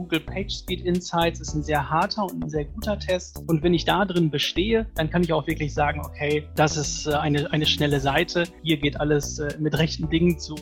Google 0.00 0.20
PageSpeed 0.20 0.80
Insights 0.80 1.40
ist 1.40 1.54
ein 1.54 1.62
sehr 1.62 1.90
harter 1.90 2.24
und 2.24 2.42
ein 2.42 2.48
sehr 2.48 2.64
guter 2.64 2.98
Test. 2.98 3.44
Und 3.46 3.62
wenn 3.62 3.74
ich 3.74 3.84
da 3.84 4.06
drin 4.06 4.30
bestehe, 4.30 4.86
dann 4.94 5.10
kann 5.10 5.22
ich 5.22 5.30
auch 5.30 5.46
wirklich 5.46 5.74
sagen, 5.74 6.00
okay, 6.02 6.48
das 6.56 6.78
ist 6.78 7.06
äh, 7.06 7.12
eine, 7.12 7.52
eine 7.52 7.66
schnelle 7.66 8.00
Seite. 8.00 8.44
Hier 8.62 8.78
geht 8.78 8.98
alles 8.98 9.38
äh, 9.40 9.58
mit 9.58 9.76
rechten 9.76 10.08
Dingen 10.08 10.38
zu. 10.38 10.54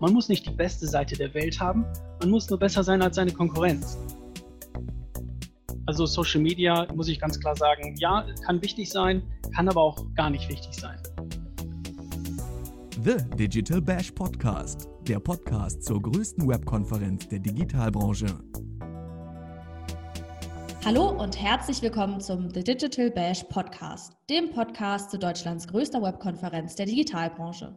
Man 0.00 0.14
muss 0.14 0.30
nicht 0.30 0.46
die 0.46 0.54
beste 0.54 0.86
Seite 0.86 1.14
der 1.14 1.34
Welt 1.34 1.60
haben, 1.60 1.84
man 2.20 2.30
muss 2.30 2.48
nur 2.48 2.58
besser 2.58 2.82
sein 2.82 3.02
als 3.02 3.16
seine 3.16 3.32
Konkurrenz. 3.32 3.98
Also 5.84 6.06
Social 6.06 6.40
Media, 6.40 6.86
muss 6.94 7.08
ich 7.08 7.20
ganz 7.20 7.38
klar 7.38 7.54
sagen, 7.54 7.96
ja, 7.98 8.24
kann 8.46 8.62
wichtig 8.62 8.90
sein, 8.90 9.22
kann 9.54 9.68
aber 9.68 9.82
auch 9.82 10.06
gar 10.14 10.30
nicht 10.30 10.48
wichtig 10.48 10.74
sein. 10.74 10.98
The 13.04 13.16
Digital 13.36 13.82
Bash 13.82 14.10
Podcast, 14.10 14.88
der 15.08 15.20
Podcast 15.20 15.84
zur 15.84 16.02
größten 16.02 16.48
Webkonferenz 16.48 17.28
der 17.28 17.38
Digitalbranche. 17.38 18.26
Hallo 20.84 21.10
und 21.10 21.40
herzlich 21.40 21.80
willkommen 21.80 22.20
zum 22.20 22.50
The 22.50 22.64
Digital 22.64 23.12
Bash 23.12 23.44
Podcast, 23.44 24.16
dem 24.28 24.50
Podcast 24.50 25.12
zu 25.12 25.18
Deutschlands 25.18 25.68
größter 25.68 26.02
Webkonferenz 26.02 26.74
der 26.74 26.86
Digitalbranche. 26.86 27.76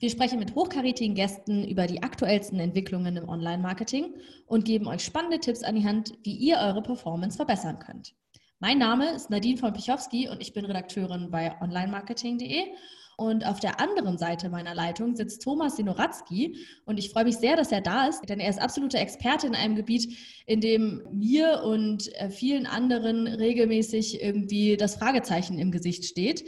Wir 0.00 0.10
sprechen 0.10 0.40
mit 0.40 0.56
hochkarätigen 0.56 1.14
Gästen 1.14 1.64
über 1.64 1.86
die 1.86 2.02
aktuellsten 2.02 2.58
Entwicklungen 2.58 3.16
im 3.18 3.28
Online-Marketing 3.28 4.12
und 4.46 4.64
geben 4.64 4.88
euch 4.88 5.04
spannende 5.04 5.38
Tipps 5.38 5.62
an 5.62 5.76
die 5.76 5.86
Hand, 5.86 6.14
wie 6.24 6.34
ihr 6.34 6.56
eure 6.56 6.82
Performance 6.82 7.36
verbessern 7.36 7.78
könnt. 7.78 8.16
Mein 8.58 8.78
Name 8.78 9.10
ist 9.10 9.30
Nadine 9.30 9.58
von 9.58 9.72
Pichowski 9.72 10.28
und 10.28 10.40
ich 10.40 10.52
bin 10.52 10.64
Redakteurin 10.64 11.30
bei 11.30 11.54
onlinemarketing.de 11.60 12.64
und 13.16 13.46
auf 13.46 13.60
der 13.60 13.80
anderen 13.80 14.18
Seite 14.18 14.48
meiner 14.48 14.74
Leitung 14.74 15.14
sitzt 15.14 15.42
Thomas 15.42 15.76
Sinoratzki. 15.76 16.56
Und 16.84 16.98
ich 16.98 17.10
freue 17.10 17.24
mich 17.24 17.36
sehr, 17.36 17.56
dass 17.56 17.72
er 17.72 17.80
da 17.80 18.06
ist, 18.06 18.28
denn 18.28 18.40
er 18.40 18.50
ist 18.50 18.60
absoluter 18.60 18.98
Experte 18.98 19.46
in 19.46 19.54
einem 19.54 19.76
Gebiet, 19.76 20.16
in 20.46 20.60
dem 20.60 21.02
mir 21.12 21.62
und 21.64 22.12
äh, 22.14 22.30
vielen 22.30 22.66
anderen 22.66 23.26
regelmäßig 23.26 24.22
irgendwie 24.22 24.76
das 24.76 24.96
Fragezeichen 24.96 25.58
im 25.58 25.70
Gesicht 25.70 26.04
steht. 26.04 26.44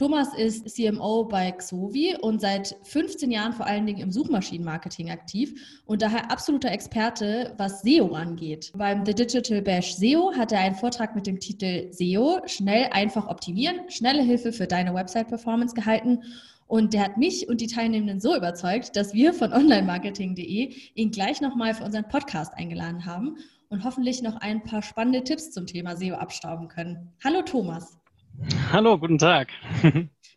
Thomas 0.00 0.32
ist 0.32 0.66
CMO 0.74 1.24
bei 1.24 1.52
Xovi 1.52 2.16
und 2.22 2.40
seit 2.40 2.74
15 2.84 3.30
Jahren 3.30 3.52
vor 3.52 3.66
allen 3.66 3.84
Dingen 3.84 3.98
im 3.98 4.10
Suchmaschinenmarketing 4.10 5.10
aktiv 5.10 5.82
und 5.84 6.00
daher 6.00 6.30
absoluter 6.30 6.70
Experte, 6.70 7.52
was 7.58 7.82
SEO 7.82 8.14
angeht. 8.14 8.72
Beim 8.74 9.04
The 9.04 9.14
Digital 9.14 9.60
Bash 9.60 9.94
SEO 9.96 10.32
hat 10.34 10.52
er 10.52 10.60
einen 10.60 10.74
Vortrag 10.74 11.14
mit 11.14 11.26
dem 11.26 11.38
Titel 11.38 11.92
SEO, 11.92 12.40
schnell, 12.46 12.88
einfach 12.92 13.28
optimieren, 13.28 13.90
schnelle 13.90 14.22
Hilfe 14.22 14.54
für 14.54 14.66
deine 14.66 14.94
Website-Performance 14.94 15.74
gehalten. 15.74 16.22
Und 16.66 16.94
der 16.94 17.04
hat 17.04 17.18
mich 17.18 17.50
und 17.50 17.60
die 17.60 17.66
Teilnehmenden 17.66 18.20
so 18.20 18.34
überzeugt, 18.34 18.96
dass 18.96 19.12
wir 19.12 19.34
von 19.34 19.52
onlinemarketing.de 19.52 20.72
ihn 20.94 21.10
gleich 21.10 21.42
nochmal 21.42 21.74
für 21.74 21.84
unseren 21.84 22.08
Podcast 22.08 22.54
eingeladen 22.54 23.04
haben 23.04 23.36
und 23.68 23.84
hoffentlich 23.84 24.22
noch 24.22 24.36
ein 24.36 24.62
paar 24.62 24.80
spannende 24.80 25.24
Tipps 25.24 25.50
zum 25.50 25.66
Thema 25.66 25.94
SEO 25.94 26.14
abstauben 26.14 26.68
können. 26.68 27.12
Hallo 27.22 27.42
Thomas. 27.42 27.99
Hallo, 28.72 28.98
guten 28.98 29.18
Tag. 29.18 29.48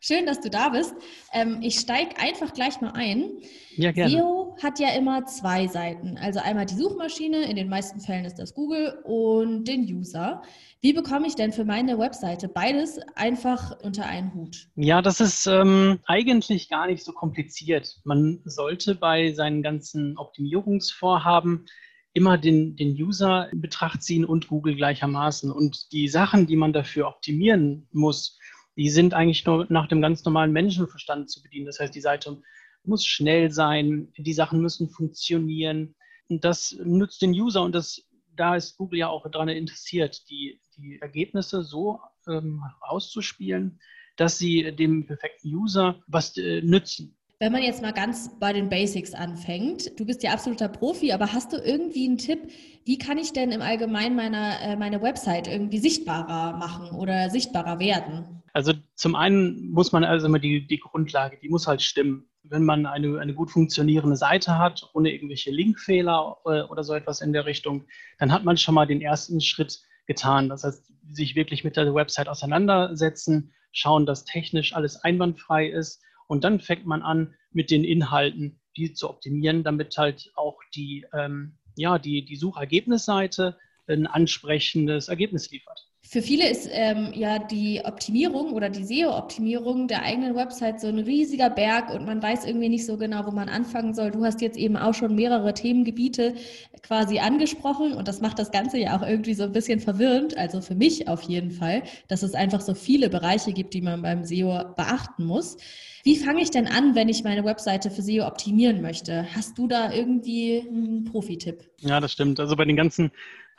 Schön, 0.06 0.26
dass 0.26 0.42
du 0.42 0.50
da 0.50 0.68
bist. 0.68 0.94
Ähm, 1.32 1.60
ich 1.62 1.80
steige 1.80 2.18
einfach 2.18 2.54
gleich 2.54 2.82
mal 2.82 2.92
ein. 2.92 3.32
Ja, 3.78 3.94
gerne. 3.94 4.12
SEO 4.12 4.58
hat 4.62 4.78
ja 4.78 4.90
immer 4.90 5.26
zwei 5.26 5.68
Seiten. 5.68 6.18
Also 6.18 6.42
einmal 6.42 6.66
die 6.66 6.76
Suchmaschine, 6.76 7.50
in 7.50 7.56
den 7.56 7.70
meisten 7.70 8.02
Fällen 8.02 8.26
ist 8.26 8.36
das 8.36 8.54
Google, 8.54 9.00
und 9.06 9.64
den 9.66 9.84
User. 9.84 10.42
Wie 10.82 10.92
bekomme 10.92 11.28
ich 11.28 11.36
denn 11.36 11.54
für 11.54 11.64
meine 11.64 11.98
Webseite 11.98 12.50
beides 12.50 13.00
einfach 13.16 13.80
unter 13.82 14.06
einen 14.06 14.34
Hut? 14.34 14.68
Ja, 14.76 15.02
das 15.02 15.22
ist 15.22 15.48
ähm, 15.48 16.00
eigentlich 16.06 16.68
gar 16.70 16.88
nicht 16.88 17.06
so 17.06 17.14
kompliziert. 17.14 18.02
Man 18.04 18.42
sollte 18.44 18.96
bei 18.96 19.32
seinen 19.32 19.62
ganzen 19.62 20.18
Optimierungsvorhaben 20.18 21.66
immer 22.14 22.38
den, 22.38 22.76
den 22.76 22.92
User 22.92 23.52
in 23.52 23.62
Betracht 23.62 24.04
ziehen 24.04 24.24
und 24.24 24.48
Google 24.48 24.76
gleichermaßen. 24.76 25.52
Und 25.52 25.92
die 25.92 26.08
Sachen, 26.08 26.48
die 26.48 26.56
man 26.56 26.74
dafür 26.74 27.08
optimieren 27.08 27.88
muss, 27.92 28.38
die 28.76 28.90
sind 28.90 29.14
eigentlich 29.14 29.46
nur 29.46 29.66
nach 29.70 29.88
dem 29.88 30.02
ganz 30.02 30.24
normalen 30.24 30.52
Menschenverstand 30.52 31.30
zu 31.30 31.42
bedienen. 31.42 31.66
Das 31.66 31.80
heißt, 31.80 31.94
die 31.94 32.02
Seite 32.02 32.42
muss 32.84 33.06
schnell 33.06 33.52
sein, 33.52 34.12
die 34.18 34.34
Sachen 34.34 34.62
müssen 34.62 34.90
funktionieren. 34.90 35.96
Und 36.28 36.44
das 36.44 36.76
nützt 36.84 37.22
den 37.22 37.32
User 37.32 37.64
und 37.64 37.74
das, 37.74 38.04
da 38.36 38.56
ist 38.56 38.78
Google 38.78 39.00
ja 39.00 39.08
auch 39.10 39.30
daran 39.30 39.50
interessiert, 39.50 40.30
die, 40.30 40.60
die 40.78 41.00
Ergebnisse 41.02 41.64
so 41.64 42.00
ähm, 42.28 42.64
auszuspielen, 42.80 43.80
dass 44.16 44.38
sie 44.38 44.76
dem 44.76 45.06
perfekten 45.06 45.54
User 45.54 46.02
was 46.08 46.38
äh, 46.38 46.62
nützen. 46.62 47.18
Wenn 47.40 47.52
man 47.52 47.64
jetzt 47.64 47.82
mal 47.82 47.92
ganz 47.92 48.30
bei 48.40 48.54
den 48.54 48.70
Basics 48.70 49.14
anfängt, 49.14 50.00
du 50.00 50.06
bist 50.06 50.24
ja 50.24 50.32
absoluter 50.32 50.70
Profi, 50.70 51.12
aber 51.12 51.34
hast 51.34 51.52
du 51.52 51.58
irgendwie 51.58 52.08
einen 52.08 52.18
Tipp, 52.18 52.40
wie 52.86 52.98
kann 52.98 53.18
ich 53.18 53.34
denn 53.34 53.52
im 53.52 53.62
Allgemeinen 53.62 54.16
meine, 54.16 54.62
äh, 54.62 54.76
meine 54.76 55.02
Website 55.02 55.48
irgendwie 55.48 55.80
sichtbarer 55.80 56.58
machen 56.58 56.96
oder 56.96 57.30
sichtbarer 57.30 57.80
werden? 57.80 58.44
Also 58.54 58.74
zum 58.96 59.16
einen 59.16 59.72
muss 59.72 59.92
man 59.92 60.04
also 60.04 60.28
immer 60.28 60.40
die, 60.40 60.68
die 60.68 60.80
Grundlage, 60.80 61.38
die 61.42 61.50
muss 61.50 61.68
halt 61.68 61.82
stimmen. 61.82 62.30
Wenn 62.44 62.64
man 62.64 62.86
eine, 62.86 63.20
eine 63.20 63.34
gut 63.34 63.50
funktionierende 63.50 64.16
Seite 64.16 64.58
hat, 64.60 64.90
ohne 64.94 65.12
irgendwelche 65.12 65.50
Linkfehler 65.50 66.38
äh, 66.46 66.62
oder 66.62 66.84
so 66.84 66.94
etwas 66.94 67.22
in 67.22 67.34
der 67.34 67.46
Richtung, 67.46 67.86
dann 68.20 68.32
hat 68.32 68.44
man 68.44 68.58
schon 68.58 68.76
mal 68.76 68.86
den 68.86 69.02
ersten 69.02 69.42
Schritt 69.42 69.82
getan. 70.06 70.50
Das 70.50 70.64
heißt, 70.64 70.92
sich 71.12 71.36
wirklich 71.36 71.64
mit 71.64 71.78
der 71.78 71.94
Website 71.96 72.30
auseinandersetzen, 72.30 73.54
schauen, 73.72 74.06
dass 74.06 74.24
technisch 74.24 74.76
alles 74.76 74.98
einwandfrei 74.98 75.68
ist 75.68 76.02
und 76.28 76.44
dann 76.44 76.60
fängt 76.60 76.86
man 76.86 77.02
an, 77.02 77.36
mit 77.52 77.72
den 77.72 77.84
Inhalten 77.84 78.60
die 78.78 78.94
zu 78.94 79.10
optimieren, 79.10 79.64
damit 79.64 79.98
halt 79.98 80.32
auch 80.36 80.60
die, 80.76 81.06
ähm, 81.14 81.58
ja, 81.76 82.00
die, 82.00 82.26
die 82.26 82.36
Suchergebnisseite 82.36 83.58
ein 83.88 84.08
ansprechendes 84.08 85.08
Ergebnis 85.10 85.52
liefert. 85.52 85.83
Für 86.14 86.22
viele 86.22 86.48
ist 86.48 86.70
ähm, 86.72 87.12
ja 87.16 87.40
die 87.40 87.82
Optimierung 87.84 88.54
oder 88.54 88.70
die 88.70 88.84
SEO-Optimierung 88.84 89.88
der 89.88 90.04
eigenen 90.04 90.36
Website 90.36 90.80
so 90.80 90.86
ein 90.86 91.00
riesiger 91.00 91.50
Berg 91.50 91.92
und 91.92 92.06
man 92.06 92.22
weiß 92.22 92.46
irgendwie 92.46 92.70
nicht 92.70 92.86
so 92.86 92.98
genau, 92.98 93.26
wo 93.26 93.32
man 93.32 93.50
anfangen 93.50 93.96
soll. 93.96 94.12
Du 94.12 94.24
hast 94.24 94.40
jetzt 94.40 94.56
eben 94.56 94.78
auch 94.78 94.94
schon 94.94 95.16
mehrere 95.16 95.56
Themengebiete 95.56 96.36
quasi 96.84 97.18
angesprochen 97.18 97.94
und 97.94 98.08
das 98.08 98.22
macht 98.22 98.38
das 98.38 98.52
Ganze 98.52 98.78
ja 98.78 98.96
auch 98.96 99.02
irgendwie 99.02 99.34
so 99.34 99.42
ein 99.42 99.54
bisschen 99.54 99.80
verwirrend, 99.80 100.38
also 100.38 100.62
für 100.62 100.76
mich 100.76 101.08
auf 101.08 101.24
jeden 101.24 101.50
Fall, 101.50 101.82
dass 102.10 102.22
es 102.22 102.36
einfach 102.36 102.62
so 102.62 102.76
viele 102.76 103.10
Bereiche 103.10 103.52
gibt, 103.52 103.74
die 103.74 103.82
man 103.82 104.04
beim 104.04 104.24
SEO 104.24 104.66
beachten 104.78 105.26
muss. 105.26 105.58
Wie 106.04 106.16
fange 106.16 106.44
ich 106.44 106.52
denn 106.52 106.68
an, 106.68 106.94
wenn 106.94 107.10
ich 107.10 107.24
meine 107.24 107.44
Webseite 107.44 107.90
für 107.90 108.04
SEO 108.04 108.28
optimieren 108.28 108.84
möchte? 108.84 109.26
Hast 109.34 109.58
du 109.58 109.66
da 109.66 109.92
irgendwie 109.92 110.64
einen 110.70 111.06
Profi-Tipp? 111.06 111.64
Ja, 111.80 112.00
das 112.00 112.12
stimmt. 112.12 112.40
Also 112.40 112.56
bei 112.56 112.66
den 112.66 112.76
ganzen 112.76 113.10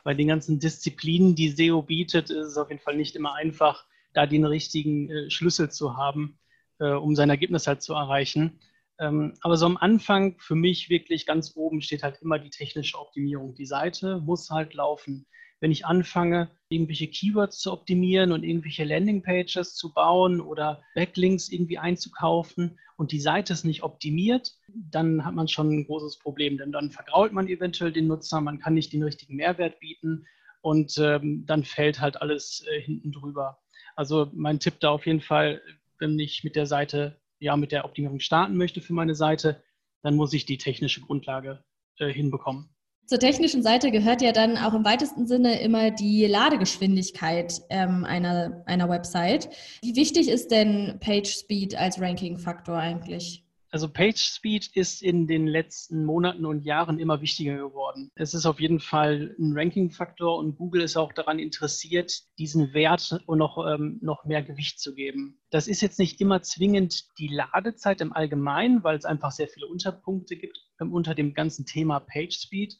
bei 0.05 0.15
den 0.15 0.29
ganzen 0.29 0.61
Disziplinen, 0.61 1.35
die 1.35 1.49
SEO 1.49 1.83
bietet, 1.83 2.31
ist 2.31 2.47
es 2.47 2.57
auf 2.57 2.69
jeden 2.69 2.83
Fall 2.83 2.97
nicht 2.97 3.17
immer 3.17 3.35
einfach, 3.35 3.87
da 4.13 4.27
den 4.27 4.45
richtigen 4.45 5.11
äh, 5.11 5.31
Schlüssel 5.31 5.71
zu 5.71 5.97
haben, 5.97 6.39
äh, 6.79 6.91
um 6.91 7.17
sein 7.17 7.31
Ergebnis 7.31 7.67
halt 7.67 7.83
zu 7.83 7.95
erreichen. 7.95 8.61
Ähm, 9.01 9.35
aber 9.41 9.57
so 9.57 9.67
am 9.67 9.77
Anfang 9.77 10.37
für 10.39 10.55
mich 10.55 10.89
wirklich 10.89 11.27
ganz 11.27 11.57
oben 11.57 11.81
steht 11.81 12.05
halt 12.05 12.23
immer 12.23 12.39
die 12.39 12.51
technische 12.51 12.99
Optimierung. 12.99 13.55
Die 13.55 13.67
Seite 13.67 14.21
muss 14.21 14.51
halt 14.51 14.75
laufen 14.75 15.27
wenn 15.65 15.73
ich 15.73 15.87
anfange, 15.87 16.51
irgendwelche 16.69 17.09
Keywords 17.09 17.59
zu 17.59 17.73
optimieren 17.73 18.33
und 18.33 18.45
irgendwelche 18.45 18.85
Landingpages 18.85 19.75
zu 19.75 19.95
bauen 19.95 20.43
oder 20.43 20.83
Backlinks 20.95 21.49
irgendwie 21.49 21.79
einzukaufen 21.79 22.79
und 22.99 23.13
die 23.13 23.21
Seite 23.21 23.55
ist 23.55 23.65
nicht 23.65 23.83
optimiert, 23.83 24.59
dann 24.69 25.25
hat 25.25 25.35
man 25.35 25.49
schon 25.49 25.71
ein 25.71 25.87
großes 25.87 26.19
Problem, 26.19 26.59
denn 26.59 26.71
dann 26.71 26.91
vergrault 26.91 27.33
man 27.33 27.49
eventuell 27.49 27.93
den 27.93 28.09
Nutzer, 28.09 28.43
man 28.43 28.59
kann 28.59 28.75
nicht 28.75 28.93
den 28.93 29.03
richtigen 29.03 29.37
Mehrwert 29.37 29.81
bieten 29.81 30.27
und 30.61 30.99
ähm, 30.99 31.47
dann 31.47 31.65
fällt 31.65 31.99
halt 31.99 32.21
alles 32.21 32.63
äh, 32.71 32.83
hinten 32.83 33.13
drüber. 33.13 33.57
Also 33.97 34.31
mein 34.35 34.61
Tipp 34.61 34.81
da 34.81 34.91
auf 34.91 35.07
jeden 35.07 35.23
Fall, 35.23 35.63
wenn 35.99 36.19
ich 36.19 36.45
mit 36.45 36.57
der 36.57 36.67
Seite, 36.67 37.19
ja, 37.39 37.57
mit 37.57 37.73
der 37.73 37.87
Optimierung 37.87 38.21
starten 38.21 38.59
möchte 38.59 38.83
für 38.83 38.93
meine 38.93 39.15
Seite, 39.15 39.63
dann 40.03 40.15
muss 40.15 40.35
ich 40.35 40.45
die 40.45 40.59
technische 40.59 41.01
Grundlage 41.01 41.65
äh, 41.97 42.13
hinbekommen. 42.13 42.69
Zur 43.07 43.19
technischen 43.19 43.63
Seite 43.63 43.91
gehört 43.91 44.23
ja 44.23 44.33
dann 44.33 44.57
auch 44.57 44.73
im 44.73 44.85
weitesten 44.85 45.27
Sinne 45.27 45.61
immer 45.61 45.91
die 45.91 46.25
Ladegeschwindigkeit 46.27 47.61
ähm, 47.69 48.05
einer, 48.05 48.63
einer 48.65 48.89
Website. 48.89 49.51
Wie 49.83 49.95
wichtig 49.95 50.29
ist 50.29 50.51
denn 50.51 50.99
Page 51.01 51.29
Speed 51.29 51.77
als 51.77 52.01
Ranking-Faktor 52.01 52.77
eigentlich? 52.77 53.45
Also 53.75 53.89
Page 53.89 54.21
Speed 54.21 54.71
ist 54.75 55.03
in 55.03 55.27
den 55.27 55.49
letzten 55.49 56.05
Monaten 56.05 56.47
und 56.47 56.65
Jahren 56.65 57.01
immer 57.01 57.21
wichtiger 57.21 57.57
geworden. 57.57 58.09
Es 58.15 58.33
ist 58.33 58.47
auf 58.47 58.61
jeden 58.61 58.79
Fall 58.79 59.35
ein 59.37 59.53
Ranking-Faktor 59.53 60.39
und 60.39 60.57
Google 60.57 60.81
ist 60.81 60.97
auch 60.97 61.13
daran 61.13 61.41
interessiert, 61.41 62.23
diesen 62.39 62.73
Wert 62.73 63.21
noch, 63.27 63.59
ähm, 63.67 63.99
noch 64.01 64.25
mehr 64.25 64.45
Gewicht 64.45 64.79
zu 64.79 64.95
geben. 64.95 65.41
Das 65.51 65.67
ist 65.67 65.81
jetzt 65.83 65.99
nicht 65.99 66.21
immer 66.21 66.41
zwingend 66.41 67.19
die 67.19 67.27
Ladezeit 67.27 68.01
im 68.01 68.13
Allgemeinen, 68.13 68.85
weil 68.85 68.97
es 68.97 69.05
einfach 69.05 69.33
sehr 69.33 69.49
viele 69.49 69.67
Unterpunkte 69.67 70.37
gibt 70.37 70.57
ähm, 70.81 70.93
unter 70.93 71.17
dem 71.17 71.35
ganzen 71.35 71.67
Thema 71.67 71.99
Page 71.99 72.39
Speed. 72.39 72.79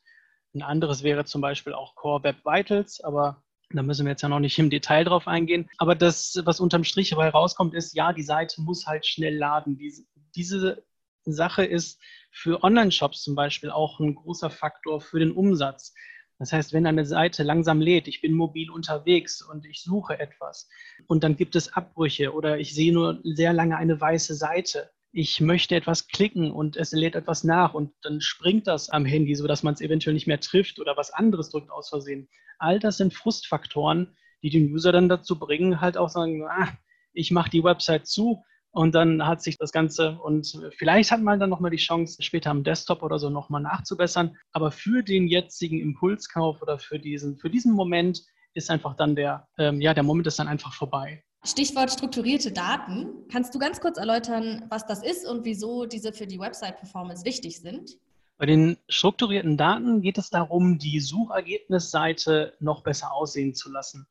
Ein 0.55 0.63
anderes 0.63 1.03
wäre 1.03 1.25
zum 1.25 1.41
Beispiel 1.41 1.73
auch 1.73 1.95
Core 1.97 2.23
Web 2.23 2.45
Vitals, 2.45 3.01
aber 3.03 3.43
da 3.71 3.83
müssen 3.83 4.07
wir 4.07 4.13
jetzt 4.13 4.23
ja 4.23 4.29
noch 4.29 4.39
nicht 4.39 4.59
im 4.59 4.71
Detail 4.71 5.05
drauf 5.05 5.27
eingehen. 5.27 5.69
Aber 5.79 5.95
das, 5.95 6.41
was 6.45 6.61
unterm 6.61 6.85
Strich 6.85 7.11
dabei 7.11 7.31
rauskommt, 7.31 7.75
ist, 7.75 7.95
ja, 7.95 8.13
die 8.13 8.23
Seite 8.23 8.63
muss 8.63 8.87
halt 8.87 9.05
schnell 9.05 9.37
laden. 9.37 9.77
Diese, 9.77 10.05
diese 10.37 10.85
Sache 11.25 11.65
ist 11.65 12.01
für 12.31 12.63
Online-Shops 12.63 13.23
zum 13.23 13.35
Beispiel 13.35 13.71
auch 13.71 13.99
ein 13.99 14.15
großer 14.15 14.51
Faktor 14.51 15.01
für 15.01 15.19
den 15.19 15.33
Umsatz. 15.33 15.93
Das 16.39 16.53
heißt, 16.53 16.73
wenn 16.73 16.87
eine 16.87 17.07
Seite 17.07 17.43
langsam 17.43 17.81
lädt, 17.81 18.09
ich 18.09 18.21
bin 18.21 18.35
mobil 18.35 18.71
unterwegs 18.71 19.41
und 19.41 19.67
ich 19.67 19.83
suche 19.83 20.19
etwas 20.19 20.69
und 21.07 21.23
dann 21.23 21.37
gibt 21.37 21.55
es 21.55 21.73
Abbrüche 21.73 22.33
oder 22.33 22.59
ich 22.59 22.75
sehe 22.75 22.93
nur 22.93 23.21
sehr 23.23 23.53
lange 23.53 23.77
eine 23.77 24.01
weiße 24.01 24.35
Seite, 24.35 24.91
ich 25.17 25.41
möchte 25.41 25.77
etwas 25.77 26.09
klicken 26.09 26.51
und 26.51 26.77
es 26.77 26.91
lädt 26.91 27.15
etwas 27.15 27.45
nach 27.45 27.73
und 27.73 27.93
dann 28.03 28.21
springt 28.21 28.67
das 28.67 28.91
am 28.91 29.05
Handy, 29.05 29.37
sodass 29.37 29.63
man 29.63 29.75
es 29.75 29.81
eventuell 29.81 30.13
nicht 30.13 30.27
mehr 30.27 30.41
trifft 30.41 30.81
oder 30.81 30.97
was 30.97 31.13
anderes 31.13 31.51
drückt 31.51 31.71
aus 31.71 31.89
Versehen. 31.89 32.29
All 32.59 32.81
das 32.81 32.97
sind 32.97 33.15
Frustfaktoren, 33.15 34.17
die 34.43 34.51
den 34.51 34.75
User 34.75 34.91
dann 34.91 35.09
dazu 35.09 35.39
bringen, 35.39 35.81
halt 35.81 35.97
auch 35.97 36.09
sagen, 36.09 36.45
ah, 36.49 36.69
ich 37.13 37.31
mache 37.31 37.49
die 37.49 37.63
Website 37.63 38.09
zu 38.09 38.43
und 38.73 38.93
dann 38.97 39.25
hat 39.25 39.41
sich 39.41 39.57
das 39.57 39.71
Ganze 39.71 40.19
und 40.19 40.61
vielleicht 40.77 41.13
hat 41.13 41.23
man 41.23 41.39
dann 41.39 41.51
nochmal 41.51 41.71
die 41.71 41.77
Chance, 41.77 42.21
später 42.21 42.51
am 42.51 42.65
Desktop 42.65 43.05
oder 43.05 43.21
so 43.21 43.31
nochmal 43.31 43.63
nachzubessern. 43.63 44.37
Aber 44.51 44.73
für 44.73 45.05
den 45.05 45.29
jetzigen 45.29 45.81
Impulskauf 45.81 46.61
oder 46.61 46.81
für 46.81 46.99
diesen, 46.99 47.39
für 47.39 47.51
diesen 47.51 47.73
Moment 47.73 48.25
ist 48.53 48.69
einfach 48.69 48.97
dann 48.97 49.15
der, 49.15 49.47
ähm, 49.59 49.81
ja, 49.81 49.95
der 49.95 50.03
Moment 50.03 50.27
ist 50.27 50.41
dann 50.41 50.49
einfach 50.49 50.73
vorbei. 50.73 51.23
Stichwort 51.47 51.91
strukturierte 51.91 52.53
Daten. 52.53 53.09
Kannst 53.31 53.55
du 53.55 53.59
ganz 53.59 53.81
kurz 53.81 53.99
erläutern, 53.99 54.65
was 54.71 54.87
das 54.87 55.03
ist 55.03 55.27
und 55.27 55.45
wieso 55.45 55.85
diese 55.85 56.15
für 56.15 56.27
die 56.27 56.39
Website-Performance 56.39 57.25
wichtig 57.27 57.61
sind? 57.61 57.99
Bei 58.39 58.47
den 58.47 58.79
strukturierten 58.89 59.59
Daten 59.59 60.01
geht 60.01 60.17
es 60.17 60.31
darum, 60.31 60.79
die 60.79 61.01
Suchergebnisseite 61.01 62.55
noch 62.61 62.83
besser 62.83 63.13
aussehen 63.13 63.55
zu 63.55 63.71
lassen. 63.71 64.07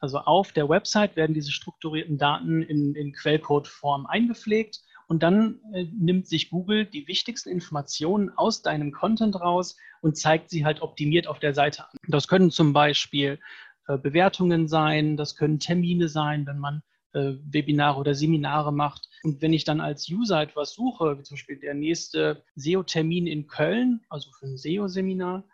Also 0.00 0.18
auf 0.18 0.52
der 0.52 0.68
Website 0.68 1.14
werden 1.14 1.34
diese 1.34 1.52
strukturierten 1.52 2.16
Daten 2.16 2.62
in, 2.62 2.94
in 2.94 3.12
Quellcode-Form 3.12 4.06
eingepflegt 4.06 4.80
und 5.08 5.22
dann 5.22 5.60
äh, 5.74 5.84
nimmt 5.92 6.26
sich 6.26 6.48
Google 6.48 6.86
die 6.86 7.06
wichtigsten 7.06 7.50
Informationen 7.50 8.30
aus 8.30 8.62
deinem 8.62 8.92
Content 8.92 9.38
raus 9.38 9.76
und 10.00 10.16
zeigt 10.16 10.48
sie 10.48 10.64
halt 10.64 10.80
optimiert 10.80 11.26
auf 11.26 11.38
der 11.38 11.54
Seite 11.54 11.84
an. 11.84 11.96
Das 12.08 12.26
können 12.26 12.50
zum 12.50 12.72
Beispiel 12.72 13.38
Bewertungen 13.86 14.68
sein, 14.68 15.16
das 15.16 15.36
können 15.36 15.58
Termine 15.58 16.08
sein, 16.08 16.46
wenn 16.46 16.58
man 16.58 16.82
äh, 17.12 17.34
Webinare 17.44 17.98
oder 17.98 18.14
Seminare 18.14 18.72
macht. 18.72 19.08
Und 19.22 19.42
wenn 19.42 19.52
ich 19.52 19.64
dann 19.64 19.80
als 19.80 20.08
User 20.08 20.40
etwas 20.40 20.72
suche, 20.72 21.18
wie 21.18 21.22
zum 21.22 21.36
Beispiel 21.36 21.58
der 21.58 21.74
nächste 21.74 22.44
SEO-Termin 22.56 23.26
in 23.26 23.46
Köln, 23.46 24.04
also 24.08 24.30
für 24.32 24.46
ein 24.46 24.56
SEO-Seminar, 24.56 25.44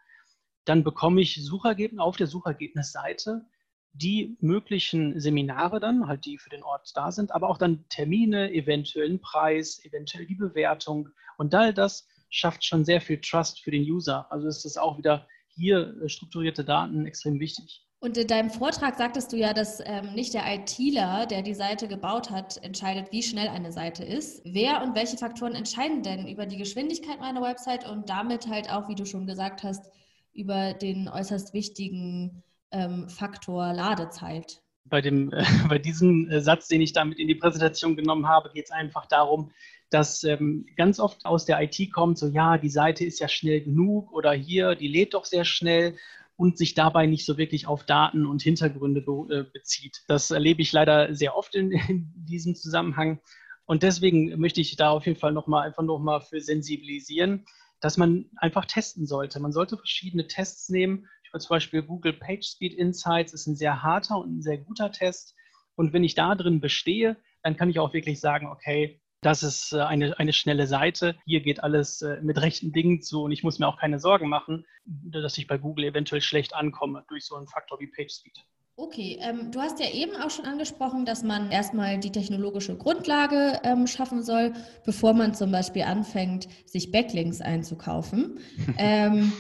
dann 0.65 0.85
bekomme 0.85 1.21
ich 1.21 1.43
Suchergebnisse 1.43 2.03
auf 2.03 2.17
der 2.17 2.27
Suchergebnisseite 2.27 3.47
die 3.93 4.37
möglichen 4.41 5.19
Seminare 5.19 5.81
dann, 5.81 6.07
halt 6.07 6.25
die 6.25 6.39
für 6.39 6.51
den 6.51 6.63
Ort 6.63 6.93
da 6.95 7.11
sind, 7.11 7.33
aber 7.33 7.49
auch 7.49 7.59
dann 7.59 7.89
Termine, 7.89 8.53
eventuell 8.53 9.09
einen 9.09 9.21
Preis, 9.21 9.85
eventuell 9.85 10.27
die 10.27 10.37
Bewertung. 10.37 11.09
Und 11.37 11.55
all 11.55 11.75
das 11.75 12.07
schafft 12.31 12.65
schon 12.65 12.85
sehr 12.85 13.01
viel 13.01 13.21
Trust 13.21 13.61
für 13.61 13.71
den 13.71 13.83
User. 13.83 14.31
Also 14.31 14.47
ist 14.47 14.65
es 14.65 14.77
auch 14.77 14.99
wieder 14.99 15.27
hier 15.49 16.01
äh, 16.03 16.09
strukturierte 16.09 16.65
Daten 16.65 17.07
extrem 17.07 17.41
wichtig. 17.41 17.88
Und 18.01 18.17
in 18.17 18.29
deinem 18.29 18.51
Vortrag 18.51 18.97
sagtest 18.97 19.33
du 19.33 19.37
ja, 19.37 19.53
dass 19.53 19.81
ähm, 19.85 20.15
nicht 20.15 20.33
der 20.33 20.45
ITler, 20.47 21.27
der 21.27 21.43
die 21.43 21.55
Seite 21.55 21.89
gebaut 21.89 22.31
hat, 22.31 22.63
entscheidet, 22.63 23.11
wie 23.11 23.25
schnell 23.25 23.49
eine 23.49 23.73
Seite 23.73 24.05
ist. 24.05 24.41
Wer 24.45 24.83
und 24.83 24.95
welche 24.95 25.17
Faktoren 25.17 25.57
entscheiden 25.57 26.05
denn 26.05 26.29
über 26.29 26.47
die 26.47 26.59
Geschwindigkeit 26.59 27.19
meiner 27.19 27.43
Website 27.43 27.89
und 27.89 28.09
damit 28.09 28.47
halt 28.47 28.71
auch, 28.71 28.89
wie 28.89 28.95
du 28.95 29.05
schon 29.05 29.27
gesagt 29.27 29.65
hast, 29.65 29.91
über 30.33 30.75
den 30.75 31.09
äußerst 31.09 31.53
wichtigen 31.55 32.45
ähm, 32.71 33.09
Faktor 33.09 33.73
Ladezeit? 33.73 34.63
Bei, 34.85 35.01
dem, 35.01 35.33
äh, 35.33 35.45
bei 35.69 35.79
diesem 35.79 36.31
äh, 36.31 36.41
Satz, 36.41 36.69
den 36.69 36.81
ich 36.81 36.93
damit 36.93 37.19
in 37.19 37.27
die 37.27 37.35
Präsentation 37.35 37.97
genommen 37.97 38.29
habe, 38.29 38.51
geht 38.55 38.67
es 38.67 38.71
einfach 38.71 39.07
darum, 39.07 39.51
dass 39.91 40.23
ähm, 40.23 40.67
ganz 40.77 41.01
oft 41.01 41.27
aus 41.27 41.47
der 41.47 41.61
IT 41.61 41.93
kommt, 41.93 42.19
so 42.19 42.29
ja, 42.29 42.59
die 42.59 42.69
Seite 42.69 43.05
ist 43.05 43.19
ja 43.19 43.27
schnell 43.27 43.63
genug 43.63 44.13
oder 44.13 44.31
hier, 44.33 44.77
die 44.77 44.87
lädt 44.87 45.15
doch 45.15 45.25
sehr 45.25 45.45
schnell 45.45 45.97
und 46.39 46.57
sich 46.57 46.75
dabei 46.75 47.07
nicht 47.07 47.27
so 47.27 47.37
wirklich 47.37 47.67
auf 47.67 47.85
Daten 47.85 48.25
und 48.25 48.43
Hintergründe 48.43 49.03
be 49.03 49.27
äh, 49.29 49.45
bezieht. 49.53 50.05
Das 50.07 50.31
erlebe 50.31 50.63
ich 50.63 50.71
leider 50.71 51.13
sehr 51.13 51.37
oft 51.37 51.57
in, 51.57 51.73
in, 51.73 52.13
diesem 52.15 52.55
Zusammenhang. 52.55 53.21
Und 53.67 53.83
deswegen 53.83 54.39
möchte 54.39 54.61
ich 54.61 54.77
da 54.77 54.91
auf 54.91 55.05
jeden 55.05 55.19
Fall 55.19 55.33
nochmal 55.33 55.67
einfach 55.67 55.83
nochmal 55.83 56.21
für 56.21 56.41
sensibilisieren, 56.41 57.45
dass 57.81 57.97
man 57.97 58.31
einfach 58.37 58.67
testen 58.67 59.05
sollte. 59.05 59.41
Man 59.41 59.53
sollte 59.53 59.77
verschiedene 59.77 60.29
Tests 60.29 60.69
nehmen. 60.69 61.09
Zum 61.37 61.49
Beispiel 61.49 61.83
Google 61.83 62.13
PageSpeed 62.13 62.73
Insights 62.73 63.33
ist 63.33 63.49
ein 63.49 63.57
sehr 63.57 63.83
harter 63.83 64.19
und 64.19 64.39
ein 64.39 64.43
sehr 64.43 64.59
guter 64.59 64.93
Test. 64.93 65.35
Und 65.75 65.93
wenn 65.93 66.05
ich 66.05 66.15
da 66.15 66.37
drin 66.37 66.61
bestehe, 66.61 67.17
dann 67.43 67.57
kann 67.57 67.69
ich 67.69 67.81
auch 67.81 67.93
wirklich 67.93 68.21
sagen, 68.21 68.47
okay, 68.47 69.01
das 69.21 69.43
ist 69.43 69.73
äh, 69.73 69.81
eine, 69.81 70.19
eine 70.19 70.33
schnelle 70.33 70.67
Seite. 70.67 71.17
Hier 71.25 71.41
geht 71.41 71.63
alles 71.63 72.03
äh, 72.03 72.21
mit 72.23 72.41
rechten 72.41 72.73
Dingen 72.73 73.03
zu 73.03 73.23
und 73.23 73.33
ich 73.33 73.43
muss 73.43 73.59
mir 73.59 73.69
auch 73.69 73.79
keine 73.79 73.99
Sorgen 73.99 74.29
machen, 74.29 74.65
dass 74.85 75.39
ich 75.39 75.47
bei 75.47 75.59
Google 75.59 75.87
eventuell 75.87 76.21
schlecht 76.21 76.55
ankomme 76.55 77.05
durch 77.09 77.25
so 77.25 77.35
einen 77.37 77.49
Faktor 77.49 77.81
wie 77.81 77.89
PageSpeed. 77.89 78.45
Okay, 78.77 79.19
ähm, 79.21 79.51
du 79.51 79.61
hast 79.61 79.81
ja 79.81 79.91
eben 79.91 80.15
auch 80.15 80.31
schon 80.31 80.45
angesprochen, 80.45 81.05
dass 81.05 81.25
man 81.25 81.51
erstmal 81.51 81.99
die 81.99 82.13
technologische 82.13 82.77
Grundlage 82.77 83.61
ähm, 83.65 83.89
schaffen 83.89 84.23
soll, 84.23 84.53
bevor 84.85 85.15
man 85.15 85.35
zum 85.35 85.51
Beispiel 85.51 85.83
anfängt, 85.83 86.47
sich 86.65 86.93
Backlinks 86.93 87.41
einzukaufen. 87.41 88.39
ähm, 88.79 89.33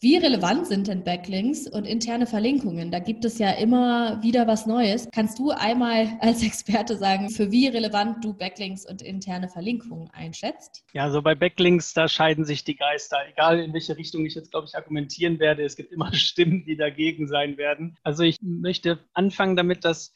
wie 0.00 0.18
relevant 0.18 0.66
sind 0.66 0.88
denn 0.88 1.04
Backlinks 1.04 1.66
und 1.66 1.86
interne 1.86 2.26
Verlinkungen? 2.26 2.90
Da 2.90 2.98
gibt 2.98 3.24
es 3.24 3.38
ja 3.38 3.52
immer 3.52 4.22
wieder 4.22 4.46
was 4.46 4.66
Neues. 4.66 5.08
Kannst 5.10 5.38
du 5.38 5.52
einmal 5.52 6.18
als 6.20 6.42
Experte 6.42 6.98
sagen, 6.98 7.30
für 7.30 7.50
wie 7.50 7.68
relevant 7.68 8.22
du 8.22 8.34
Backlinks 8.34 8.84
und 8.84 9.00
interne 9.00 9.48
Verlinkungen 9.48 10.10
einschätzt? 10.10 10.84
Ja, 10.92 11.04
also 11.04 11.22
bei 11.22 11.34
Backlinks, 11.34 11.94
da 11.94 12.08
scheiden 12.08 12.44
sich 12.44 12.62
die 12.62 12.76
Geister. 12.76 13.16
Egal 13.30 13.58
in 13.58 13.72
welche 13.72 13.96
Richtung 13.96 14.26
ich 14.26 14.34
jetzt, 14.34 14.50
glaube 14.50 14.66
ich, 14.68 14.76
argumentieren 14.76 15.38
werde, 15.38 15.64
es 15.64 15.76
gibt 15.76 15.92
immer 15.92 16.12
Stimmen, 16.14 16.66
die 16.66 16.76
dagegen 16.76 17.26
sein 17.26 17.56
werden. 17.56 17.96
Also 18.02 18.22
ich 18.22 18.36
möchte 18.42 18.98
anfangen 19.14 19.56
damit, 19.56 19.86
dass 19.86 20.12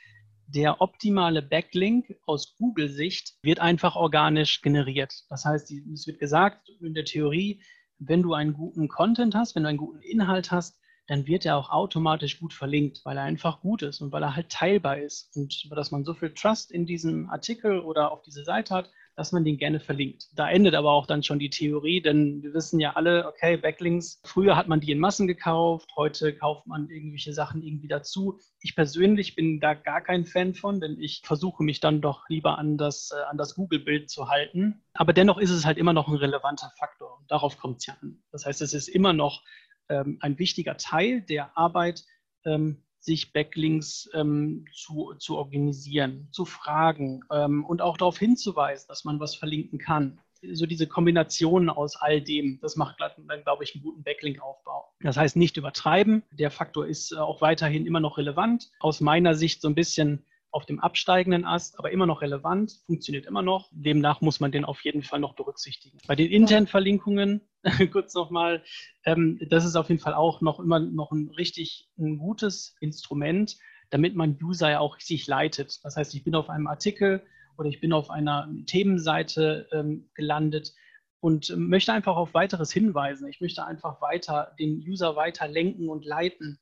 der 0.47 0.83
optimale 0.83 1.41
Backlink 1.41 2.17
aus 2.27 2.55
Google-Sicht 2.57 3.35
wird 3.43 3.61
einfach 3.61 3.97
organisch 3.97 4.61
generiert. 4.61 5.25
Das 5.31 5.45
heißt, 5.47 5.71
es 5.71 6.07
wird 6.07 6.19
gesagt, 6.19 6.69
in 6.81 6.93
der 6.93 7.05
Theorie, 7.05 7.63
wenn 8.01 8.23
du 8.23 8.35
einen 8.35 8.55
guten 8.55 8.89
Content 8.89 9.35
hast, 9.35 9.55
wenn 9.55 9.63
du 9.63 9.69
einen 9.69 9.79
guten 9.79 10.01
Inhalt 10.01 10.51
hast, 10.51 10.81
dann 11.07 11.27
wird 11.27 11.45
er 11.45 11.57
auch 11.57 11.71
automatisch 11.71 12.39
gut 12.39 12.55
verlinkt, 12.55 13.01
weil 13.05 13.17
er 13.17 13.25
einfach 13.25 13.61
gut 13.61 13.83
ist 13.83 14.01
und 14.01 14.13
weil 14.13 14.23
er 14.23 14.37
halt 14.37 14.49
teilbar 14.49 14.99
ist. 14.99 15.37
Und 15.37 15.69
dass 15.71 15.91
man 15.91 16.05
so 16.05 16.15
viel 16.15 16.33
Trust 16.33 16.71
in 16.71 16.87
diesem 16.87 17.29
Artikel 17.29 17.81
oder 17.81 18.13
auf 18.13 18.23
diese 18.23 18.45
Seite 18.45 18.75
hat, 18.75 18.91
dass 19.17 19.33
man 19.33 19.45
den 19.45 19.59
gerne 19.59 19.81
verlinkt. 19.81 20.29
Da 20.35 20.49
endet 20.49 20.75
aber 20.75 20.93
auch 20.93 21.07
dann 21.07 21.23
schon 21.23 21.39
die 21.39 21.51
Theorie, 21.51 22.01
denn 22.01 22.43
wir 22.43 22.55
wissen 22.55 22.81
ja 22.81 22.95
alle, 22.95 23.27
okay, 23.27 23.57
Backlinks, 23.57 24.21
früher 24.25 24.57
hat 24.57 24.69
man 24.69 24.81
die 24.81 24.93
in 24.93 24.99
Massen 24.99 25.27
gekauft, 25.27 25.91
heute 25.97 26.35
kauft 26.35 26.67
man 26.67 26.89
irgendwelche 26.89 27.33
Sachen 27.33 27.63
irgendwie 27.63 27.89
dazu. 27.89 28.39
Ich 28.61 28.75
persönlich 28.75 29.35
bin 29.35 29.61
da 29.61 29.75
gar 29.75 30.01
kein 30.01 30.25
Fan 30.25 30.55
von, 30.55 30.81
denn 30.81 30.99
ich 31.01 31.23
versuche 31.25 31.63
mich 31.63 31.81
dann 31.81 32.01
doch 32.01 32.29
lieber 32.29 32.59
an 32.59 32.79
das, 32.79 33.11
äh, 33.13 33.23
an 33.31 33.37
das 33.37 33.55
Google-Bild 33.55 34.11
zu 34.11 34.29
halten. 34.29 34.83
Aber 34.95 35.13
dennoch 35.13 35.39
ist 35.39 35.51
es 35.51 35.67
halt 35.67 35.79
immer 35.79 35.93
noch 35.93 36.09
ein 36.09 36.17
relevanter 36.17 36.73
Faktor. 36.79 37.23
Darauf 37.29 37.59
kommt 37.59 37.79
es 37.79 37.87
ja 37.87 37.97
an. 38.01 38.23
Das 38.33 38.47
heißt, 38.47 38.63
es 38.63 38.75
ist 38.75 38.89
immer 38.89 39.13
noch 39.13 39.43
ähm, 39.89 40.19
ein 40.21 40.39
wichtiger 40.39 40.77
Teil 40.77 41.23
der 41.23 41.57
Arbeit, 41.57 42.05
ähm, 42.45 42.83
sich 43.01 43.33
Backlinks 43.33 44.09
ähm, 44.15 44.67
zu, 44.73 45.15
zu 45.19 45.37
organisieren, 45.37 46.29
zu 46.31 46.45
fragen 46.45 47.23
ähm, 47.33 47.65
und 47.65 47.83
auch 47.83 47.97
darauf 47.97 48.19
hinzuweisen, 48.19 48.87
dass 48.89 49.05
man 49.05 49.19
was 49.19 49.35
verlinken 49.35 49.79
kann. 49.79 50.21
So 50.53 50.65
diese 50.67 50.87
Kombination 50.87 51.69
aus 51.69 51.97
all 51.97 52.23
dem, 52.23 52.59
das 52.63 52.77
macht 52.77 52.97
dann, 53.01 53.43
glaube 53.43 53.65
ich, 53.65 53.75
einen 53.75 53.85
guten 53.85 54.03
Backlink-Aufbau. 54.03 54.87
Das 55.03 55.17
heißt, 55.17 55.37
nicht 55.37 55.57
übertreiben. 55.57 56.23
Der 56.33 56.51
Faktor 56.51 56.87
ist 56.87 57.13
äh, 57.13 57.17
auch 57.17 57.41
weiterhin 57.41 57.87
immer 57.87 58.01
noch 58.01 58.19
relevant. 58.19 58.71
Aus 58.81 59.01
meiner 59.01 59.35
Sicht 59.35 59.61
so 59.61 59.69
ein 59.69 59.75
bisschen 59.75 60.25
auf 60.53 60.67
dem 60.67 60.81
absteigenden 60.81 61.45
Ast, 61.45 61.79
aber 61.79 61.91
immer 61.91 62.07
noch 62.07 62.23
relevant, 62.23 62.81
funktioniert 62.87 63.27
immer 63.27 63.43
noch. 63.43 63.69
Demnach 63.73 64.21
muss 64.21 64.41
man 64.41 64.51
den 64.51 64.65
auf 64.65 64.83
jeden 64.85 65.03
Fall 65.03 65.21
noch 65.21 65.35
berücksichtigen. 65.35 65.99
Bei 66.07 66.17
den 66.17 66.31
internen 66.31 66.67
Verlinkungen, 66.67 67.43
kurz 67.93 68.15
nochmal, 68.15 68.63
ähm, 69.05 69.39
das 69.49 69.65
ist 69.65 69.77
auf 69.77 69.89
jeden 69.89 70.01
Fall 70.01 70.15
auch 70.15 70.41
noch 70.41 70.59
immer 70.59 70.81
noch 70.81 71.13
ein 71.13 71.31
richtig 71.31 71.89
ein 71.99 72.19
gutes 72.19 72.77
Instrument, 72.81 73.59
damit 73.91 74.15
man 74.15 74.39
User 74.43 74.71
ja 74.71 74.81
auch 74.81 74.99
sich 74.99 75.27
leitet. 75.27 75.85
Das 75.85 75.97
heißt, 75.97 76.15
ich 76.15 76.25
bin 76.25 76.35
auf 76.35 76.49
einem 76.51 76.67
Artikel 76.67 77.23
oder 77.57 77.69
ich 77.69 77.81
bin 77.81 77.93
auf 77.93 78.11
einer 78.11 78.49
Themenseite 78.67 79.69
ähm, 79.73 80.11
gelandet 80.15 80.73
und 81.21 81.55
möchte 81.57 81.93
einfach 81.93 82.17
auf 82.17 82.35
weiteres 82.35 82.73
hinweisen. 82.73 83.29
Ich 83.29 83.41
möchte 83.41 83.67
einfach 83.67 84.01
weiter 84.01 84.55
den 84.59 84.83
User 84.87 85.17
weiter 85.17 85.47
lenken 85.47 85.89
und 85.89 86.05
leiten 86.05 86.59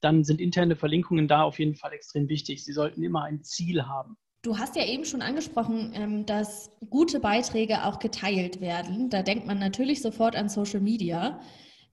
dann 0.00 0.24
sind 0.24 0.40
interne 0.40 0.76
Verlinkungen 0.76 1.28
da 1.28 1.42
auf 1.42 1.58
jeden 1.58 1.74
Fall 1.74 1.92
extrem 1.92 2.28
wichtig. 2.28 2.64
Sie 2.64 2.72
sollten 2.72 3.02
immer 3.02 3.24
ein 3.24 3.42
Ziel 3.42 3.86
haben. 3.86 4.16
Du 4.42 4.56
hast 4.56 4.76
ja 4.76 4.86
eben 4.86 5.04
schon 5.04 5.20
angesprochen, 5.20 5.92
ähm, 5.94 6.24
dass 6.24 6.70
gute 6.90 7.18
Beiträge 7.18 7.84
auch 7.84 7.98
geteilt 7.98 8.60
werden. 8.60 9.10
Da 9.10 9.22
denkt 9.22 9.46
man 9.46 9.58
natürlich 9.58 10.00
sofort 10.00 10.36
an 10.36 10.48
Social 10.48 10.80
Media. 10.80 11.40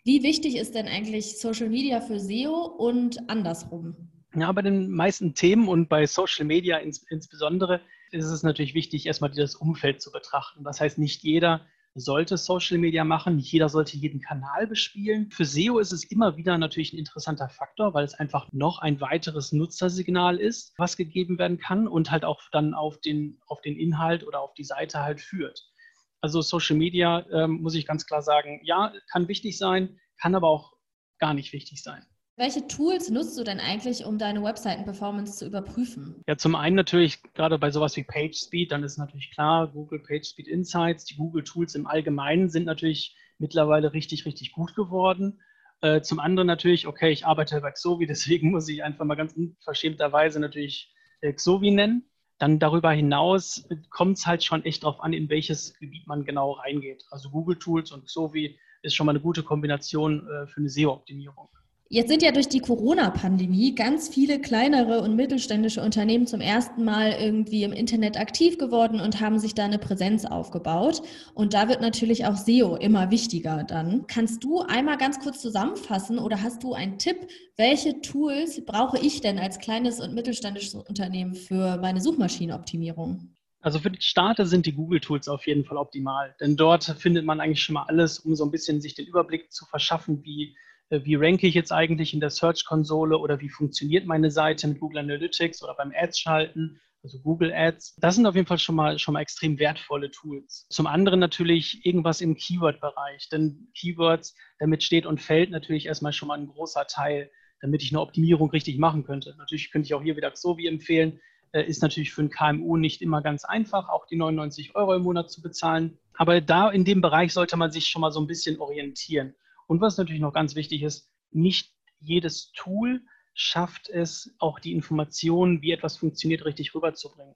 Wie 0.03 0.21
wichtig 0.21 0.55
ist 0.55 0.75
denn 0.75 0.88
eigentlich 0.88 1.39
Social 1.39 1.69
Media 1.69 2.01
für 2.01 2.19
SEO 2.19 2.65
und 2.77 3.29
andersrum? 3.29 3.95
Ja, 4.35 4.51
bei 4.51 4.62
den 4.62 4.91
meisten 4.91 5.33
Themen 5.33 5.67
und 5.67 5.89
bei 5.89 6.05
Social 6.05 6.45
Media 6.45 6.77
ins, 6.77 7.03
insbesondere 7.09 7.81
ist 8.12 8.25
es 8.25 8.43
natürlich 8.43 8.75
wichtig, 8.75 9.07
erstmal 9.07 9.31
das 9.31 9.55
Umfeld 9.55 10.01
zu 10.01 10.12
betrachten. 10.12 10.63
Das 10.63 10.79
heißt, 10.79 11.00
nicht 11.00 11.24
jeder 11.24 11.65
sollte 11.95 12.35
Social 12.37 12.77
Media 12.77 13.05
machen. 13.05 13.37
Nicht 13.37 13.51
jeder 13.51 13.69
sollte 13.69 13.97
jeden 13.97 14.19
Kanal 14.19 14.67
bespielen. 14.67 15.31
Für 15.31 15.45
SEO 15.45 15.79
ist 15.79 15.93
es 15.93 16.03
immer 16.03 16.35
wieder 16.35 16.57
natürlich 16.57 16.93
ein 16.93 16.99
interessanter 16.99 17.47
Faktor, 17.47 17.93
weil 17.93 18.03
es 18.03 18.13
einfach 18.13 18.51
noch 18.51 18.79
ein 18.79 18.99
weiteres 18.99 19.53
Nutzersignal 19.53 20.37
ist, 20.37 20.73
was 20.77 20.97
gegeben 20.97 21.39
werden 21.39 21.57
kann 21.57 21.87
und 21.87 22.11
halt 22.11 22.25
auch 22.25 22.41
dann 22.51 22.73
auf 22.73 22.99
den, 22.99 23.39
auf 23.47 23.61
den 23.61 23.77
Inhalt 23.77 24.27
oder 24.27 24.41
auf 24.41 24.53
die 24.53 24.65
Seite 24.65 24.99
halt 24.99 25.21
führt. 25.21 25.71
Also 26.19 26.41
Social 26.41 26.75
Media, 26.75 27.25
ähm, 27.31 27.61
muss 27.61 27.75
ich 27.75 27.87
ganz 27.87 28.05
klar 28.05 28.21
sagen, 28.21 28.59
ja, 28.63 28.91
kann 29.11 29.27
wichtig 29.29 29.57
sein, 29.57 29.99
kann 30.19 30.35
aber 30.35 30.49
auch 30.49 30.73
gar 31.17 31.33
nicht 31.33 31.53
wichtig 31.53 31.81
sein. 31.81 32.05
Welche 32.37 32.67
Tools 32.67 33.09
nutzt 33.09 33.37
du 33.39 33.45
denn 33.45 33.61
eigentlich, 33.61 34.03
um 34.03 34.17
deine 34.17 34.43
Webseiten-Performance 34.43 35.37
zu 35.37 35.45
überprüfen? 35.45 36.21
Ja, 36.27 36.35
zum 36.35 36.55
einen 36.55 36.75
natürlich 36.75 37.23
gerade 37.33 37.57
bei 37.57 37.71
sowas 37.71 37.95
wie 37.95 38.03
PageSpeed, 38.03 38.73
dann 38.73 38.83
ist 38.83 38.97
natürlich 38.97 39.31
klar, 39.31 39.71
Google 39.71 39.99
PageSpeed 39.99 40.49
Insights, 40.49 41.05
die 41.05 41.15
Google 41.15 41.45
Tools 41.45 41.75
im 41.75 41.87
Allgemeinen 41.87 42.49
sind 42.49 42.65
natürlich 42.65 43.15
mittlerweile 43.37 43.93
richtig, 43.93 44.25
richtig 44.25 44.51
gut 44.51 44.75
geworden. 44.75 45.39
Äh, 45.79 46.01
zum 46.01 46.19
anderen 46.19 46.47
natürlich, 46.47 46.87
okay, 46.87 47.09
ich 47.09 47.25
arbeite 47.25 47.61
bei 47.61 47.71
Xovi, 47.71 48.05
deswegen 48.07 48.51
muss 48.51 48.67
ich 48.67 48.83
einfach 48.83 49.05
mal 49.05 49.15
ganz 49.15 49.31
unverschämterweise 49.31 50.41
natürlich 50.41 50.93
äh, 51.21 51.31
Xovi 51.31 51.71
nennen. 51.71 52.03
Dann 52.37 52.59
darüber 52.59 52.91
hinaus 52.91 53.65
kommt 53.89 54.17
es 54.17 54.27
halt 54.27 54.43
schon 54.43 54.65
echt 54.65 54.83
darauf 54.83 54.99
an, 54.99 55.13
in 55.13 55.29
welches 55.29 55.73
Gebiet 55.79 56.05
man 56.05 56.25
genau 56.25 56.51
reingeht. 56.51 57.05
Also 57.11 57.29
Google 57.29 57.57
Tools 57.57 57.93
und 57.93 58.07
Xovi 58.07 58.59
ist 58.81 58.93
schon 58.93 59.05
mal 59.05 59.13
eine 59.13 59.21
gute 59.21 59.41
Kombination 59.41 60.27
äh, 60.27 60.47
für 60.47 60.59
eine 60.59 60.67
SEO-Optimierung. 60.67 61.47
Jetzt 61.87 62.09
sind 62.09 62.23
ja 62.23 62.31
durch 62.31 62.47
die 62.47 62.61
Corona-Pandemie 62.61 63.75
ganz 63.75 64.09
viele 64.09 64.41
kleinere 64.41 65.01
und 65.01 65.15
mittelständische 65.15 65.83
Unternehmen 65.83 66.25
zum 66.25 66.41
ersten 66.41 66.83
Mal 66.83 67.11
irgendwie 67.11 67.63
im 67.63 67.73
Internet 67.73 68.17
aktiv 68.17 68.57
geworden 68.57 68.99
und 68.99 69.21
haben 69.21 69.37
sich 69.37 69.53
da 69.53 69.65
eine 69.65 69.77
Präsenz 69.77 70.25
aufgebaut. 70.25 71.03
Und 71.35 71.53
da 71.53 71.69
wird 71.69 71.81
natürlich 71.81 72.25
auch 72.25 72.37
SEO 72.37 72.75
immer 72.75 73.11
wichtiger 73.11 73.63
dann. 73.63 74.07
Kannst 74.07 74.43
du 74.43 74.61
einmal 74.61 74.97
ganz 74.97 75.19
kurz 75.19 75.39
zusammenfassen 75.39 76.17
oder 76.17 76.41
hast 76.41 76.63
du 76.63 76.73
einen 76.73 76.97
Tipp, 76.97 77.27
welche 77.55 78.01
Tools 78.01 78.65
brauche 78.65 78.97
ich 78.97 79.21
denn 79.21 79.37
als 79.37 79.59
kleines 79.59 80.01
und 80.01 80.15
mittelständisches 80.15 80.73
Unternehmen 80.73 81.35
für 81.35 81.77
meine 81.77 82.01
Suchmaschinenoptimierung? 82.01 83.35
Also 83.61 83.77
für 83.77 83.91
die 83.91 84.01
Starter 84.01 84.47
sind 84.47 84.65
die 84.65 84.73
Google-Tools 84.73 85.27
auf 85.27 85.45
jeden 85.45 85.65
Fall 85.65 85.77
optimal, 85.77 86.35
denn 86.39 86.55
dort 86.55 86.83
findet 86.83 87.25
man 87.25 87.39
eigentlich 87.39 87.61
schon 87.61 87.75
mal 87.75 87.85
alles, 87.87 88.17
um 88.17 88.35
so 88.35 88.43
ein 88.43 88.51
bisschen 88.51 88.81
sich 88.81 88.95
den 88.95 89.05
Überblick 89.05 89.51
zu 89.51 89.65
verschaffen, 89.65 90.23
wie 90.23 90.55
wie 90.89 91.15
ranke 91.15 91.47
ich 91.47 91.55
jetzt 91.55 91.71
eigentlich 91.71 92.13
in 92.13 92.19
der 92.19 92.29
Search-Konsole 92.29 93.17
oder 93.17 93.39
wie 93.41 93.49
funktioniert 93.49 94.05
meine 94.05 94.31
Seite 94.31 94.67
mit 94.67 94.79
Google 94.79 94.99
Analytics 94.99 95.63
oder 95.63 95.73
beim 95.75 95.91
Ads-Schalten, 95.95 96.79
also 97.03 97.19
Google 97.19 97.53
Ads. 97.53 97.95
Das 97.97 98.15
sind 98.15 98.25
auf 98.25 98.35
jeden 98.35 98.47
Fall 98.47 98.57
schon 98.57 98.75
mal, 98.75 98.97
schon 98.99 99.13
mal 99.13 99.21
extrem 99.21 99.59
wertvolle 99.59 100.11
Tools. 100.11 100.67
Zum 100.69 100.87
anderen 100.87 101.19
natürlich 101.19 101.85
irgendwas 101.85 102.21
im 102.21 102.35
Keyword-Bereich, 102.35 103.29
denn 103.29 103.67
Keywords, 103.75 104.35
damit 104.59 104.83
steht 104.83 105.05
und 105.05 105.21
fällt 105.21 105.51
natürlich 105.51 105.85
erstmal 105.85 106.13
schon 106.13 106.27
mal 106.27 106.37
ein 106.37 106.47
großer 106.47 106.87
Teil, 106.87 107.31
damit 107.61 107.83
ich 107.83 107.91
eine 107.91 108.01
Optimierung 108.01 108.49
richtig 108.49 108.77
machen 108.77 109.03
könnte. 109.03 109.35
Natürlich 109.37 109.71
könnte 109.71 109.85
ich 109.85 109.93
auch 109.93 110.03
hier 110.03 110.17
wieder 110.17 110.31
Xovi 110.31 110.67
empfehlen, 110.67 111.19
äh, 111.51 111.63
ist 111.63 111.81
natürlich 111.81 112.11
für 112.11 112.23
ein 112.23 112.29
KMU 112.29 112.75
nicht 112.75 113.01
immer 113.01 113.21
ganz 113.21 113.45
einfach, 113.45 113.87
auch 113.89 114.05
die 114.07 114.17
99 114.17 114.75
Euro 114.75 114.93
im 114.93 115.03
Monat 115.03 115.31
zu 115.31 115.41
bezahlen. 115.41 115.97
Aber 116.15 116.41
da 116.41 116.69
in 116.69 116.85
dem 116.85 117.01
Bereich 117.01 117.33
sollte 117.33 117.55
man 117.55 117.71
sich 117.71 117.87
schon 117.87 118.01
mal 118.01 118.11
so 118.11 118.19
ein 118.19 118.27
bisschen 118.27 118.59
orientieren. 118.59 119.35
Und 119.67 119.81
was 119.81 119.98
natürlich 119.98 120.22
noch 120.22 120.34
ganz 120.34 120.55
wichtig 120.55 120.84
ist, 120.84 121.12
nicht 121.31 121.74
jedes 122.00 122.51
Tool 122.53 123.01
schafft 123.34 123.89
es, 123.89 124.36
auch 124.39 124.60
die 124.60 124.74
Informationen, 124.74 125.62
wie 125.62 125.72
etwas 125.72 125.98
funktioniert, 125.98 126.45
richtig 126.45 126.74
rüberzubringen. 126.74 127.36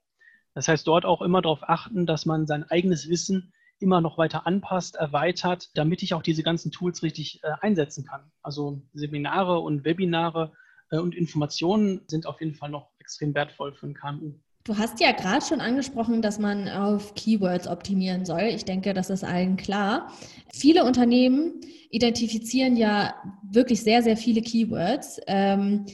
Das 0.54 0.66
heißt, 0.66 0.86
dort 0.86 1.04
auch 1.04 1.22
immer 1.22 1.42
darauf 1.42 1.68
achten, 1.68 2.06
dass 2.06 2.26
man 2.26 2.46
sein 2.46 2.64
eigenes 2.64 3.08
Wissen 3.08 3.52
immer 3.78 4.00
noch 4.00 4.18
weiter 4.18 4.46
anpasst, 4.46 4.96
erweitert, 4.96 5.70
damit 5.74 6.02
ich 6.02 6.14
auch 6.14 6.22
diese 6.22 6.42
ganzen 6.42 6.70
Tools 6.70 7.02
richtig 7.02 7.42
äh, 7.42 7.52
einsetzen 7.60 8.04
kann. 8.04 8.30
Also 8.42 8.82
Seminare 8.92 9.58
und 9.60 9.84
Webinare 9.84 10.52
äh, 10.90 10.98
und 10.98 11.14
Informationen 11.14 12.02
sind 12.06 12.26
auf 12.26 12.40
jeden 12.40 12.54
Fall 12.54 12.70
noch 12.70 12.90
extrem 12.98 13.34
wertvoll 13.34 13.72
für 13.74 13.86
ein 13.86 13.94
KMU. 13.94 14.34
Du 14.64 14.76
hast 14.76 15.00
ja 15.00 15.12
gerade 15.12 15.44
schon 15.44 15.60
angesprochen, 15.60 16.20
dass 16.20 16.38
man 16.38 16.68
auf 16.68 17.14
Keywords 17.14 17.66
optimieren 17.66 18.26
soll. 18.26 18.42
Ich 18.42 18.66
denke, 18.66 18.92
das 18.92 19.08
ist 19.08 19.24
allen 19.24 19.56
klar. 19.56 20.12
Viele 20.52 20.84
Unternehmen 20.84 21.60
identifizieren 21.88 22.76
ja 22.76 23.14
wirklich 23.42 23.82
sehr, 23.82 24.02
sehr 24.02 24.18
viele 24.18 24.42
Keywords. 24.42 25.18
Ähm, 25.26 25.86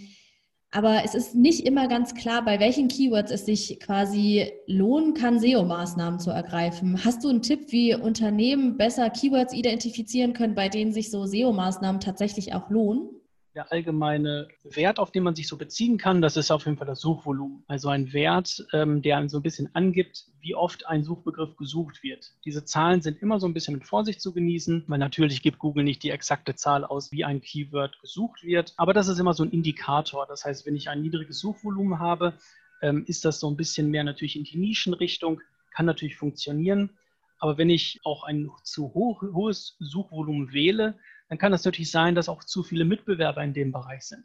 aber 0.72 1.04
es 1.04 1.14
ist 1.14 1.34
nicht 1.34 1.64
immer 1.64 1.86
ganz 1.86 2.14
klar, 2.14 2.44
bei 2.44 2.58
welchen 2.58 2.88
Keywords 2.88 3.30
es 3.30 3.46
sich 3.46 3.78
quasi 3.80 4.50
lohnen 4.66 5.14
kann, 5.14 5.38
SEO-Maßnahmen 5.38 6.18
zu 6.18 6.30
ergreifen. 6.30 7.04
Hast 7.04 7.22
du 7.22 7.28
einen 7.28 7.42
Tipp, 7.42 7.72
wie 7.72 7.94
Unternehmen 7.94 8.76
besser 8.76 9.08
Keywords 9.10 9.54
identifizieren 9.54 10.32
können, 10.32 10.56
bei 10.56 10.68
denen 10.68 10.92
sich 10.92 11.10
so 11.10 11.24
SEO-Maßnahmen 11.24 12.00
tatsächlich 12.00 12.52
auch 12.52 12.68
lohnen? 12.68 13.08
Der 13.56 13.72
allgemeine 13.72 14.48
Wert, 14.64 14.98
auf 14.98 15.10
den 15.10 15.22
man 15.22 15.34
sich 15.34 15.48
so 15.48 15.56
beziehen 15.56 15.96
kann, 15.96 16.20
das 16.20 16.36
ist 16.36 16.50
auf 16.50 16.66
jeden 16.66 16.76
Fall 16.76 16.86
das 16.86 17.00
Suchvolumen. 17.00 17.64
Also 17.68 17.88
ein 17.88 18.12
Wert, 18.12 18.66
ähm, 18.74 19.00
der 19.00 19.26
so 19.30 19.38
ein 19.38 19.42
bisschen 19.42 19.74
angibt, 19.74 20.26
wie 20.40 20.54
oft 20.54 20.86
ein 20.86 21.02
Suchbegriff 21.02 21.56
gesucht 21.56 22.02
wird. 22.02 22.32
Diese 22.44 22.66
Zahlen 22.66 23.00
sind 23.00 23.22
immer 23.22 23.40
so 23.40 23.48
ein 23.48 23.54
bisschen 23.54 23.72
mit 23.72 23.86
Vorsicht 23.86 24.20
zu 24.20 24.34
genießen, 24.34 24.84
weil 24.88 24.98
natürlich 24.98 25.40
gibt 25.40 25.58
Google 25.58 25.84
nicht 25.84 26.02
die 26.02 26.10
exakte 26.10 26.54
Zahl 26.54 26.84
aus, 26.84 27.10
wie 27.12 27.24
ein 27.24 27.40
Keyword 27.40 27.98
gesucht 28.02 28.44
wird. 28.44 28.74
Aber 28.76 28.92
das 28.92 29.08
ist 29.08 29.18
immer 29.18 29.32
so 29.32 29.42
ein 29.42 29.50
Indikator. 29.50 30.26
Das 30.26 30.44
heißt, 30.44 30.66
wenn 30.66 30.76
ich 30.76 30.90
ein 30.90 31.00
niedriges 31.00 31.38
Suchvolumen 31.38 31.98
habe, 31.98 32.34
ähm, 32.82 33.04
ist 33.06 33.24
das 33.24 33.40
so 33.40 33.50
ein 33.50 33.56
bisschen 33.56 33.90
mehr 33.90 34.04
natürlich 34.04 34.36
in 34.36 34.44
die 34.44 34.58
Nischenrichtung, 34.58 35.40
kann 35.74 35.86
natürlich 35.86 36.16
funktionieren. 36.16 36.90
Aber 37.38 37.56
wenn 37.56 37.70
ich 37.70 38.00
auch 38.04 38.24
ein 38.24 38.50
zu 38.62 38.92
hoch, 38.92 39.22
hohes 39.22 39.76
Suchvolumen 39.78 40.52
wähle, 40.52 40.98
dann 41.28 41.38
kann 41.38 41.52
es 41.52 41.64
natürlich 41.64 41.90
sein, 41.90 42.14
dass 42.14 42.28
auch 42.28 42.44
zu 42.44 42.62
viele 42.62 42.84
Mitbewerber 42.84 43.42
in 43.42 43.54
dem 43.54 43.72
Bereich 43.72 44.02
sind. 44.02 44.24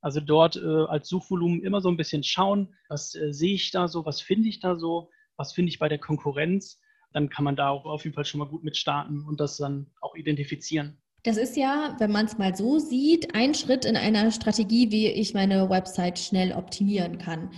Also 0.00 0.20
dort 0.20 0.56
äh, 0.56 0.84
als 0.86 1.08
Suchvolumen 1.08 1.62
immer 1.62 1.80
so 1.80 1.88
ein 1.88 1.96
bisschen 1.96 2.22
schauen, 2.22 2.74
was 2.88 3.14
äh, 3.14 3.32
sehe 3.32 3.54
ich 3.54 3.70
da 3.70 3.88
so, 3.88 4.04
was 4.04 4.20
finde 4.20 4.48
ich 4.48 4.60
da 4.60 4.78
so, 4.78 5.10
was 5.36 5.52
finde 5.52 5.70
ich 5.70 5.78
bei 5.78 5.88
der 5.88 5.98
Konkurrenz. 5.98 6.80
Dann 7.12 7.30
kann 7.30 7.44
man 7.44 7.56
da 7.56 7.70
auch 7.70 7.84
auf 7.84 8.04
jeden 8.04 8.14
Fall 8.14 8.24
schon 8.24 8.38
mal 8.38 8.48
gut 8.48 8.62
mit 8.62 8.76
starten 8.76 9.24
und 9.24 9.40
das 9.40 9.56
dann 9.56 9.90
auch 10.00 10.14
identifizieren. 10.14 10.98
Das 11.24 11.36
ist 11.36 11.56
ja, 11.56 11.96
wenn 11.98 12.12
man 12.12 12.26
es 12.26 12.38
mal 12.38 12.54
so 12.54 12.78
sieht, 12.78 13.34
ein 13.34 13.54
Schritt 13.54 13.84
in 13.84 13.96
einer 13.96 14.30
Strategie, 14.30 14.92
wie 14.92 15.08
ich 15.08 15.34
meine 15.34 15.68
Website 15.68 16.18
schnell 16.18 16.52
optimieren 16.52 17.18
kann. 17.18 17.50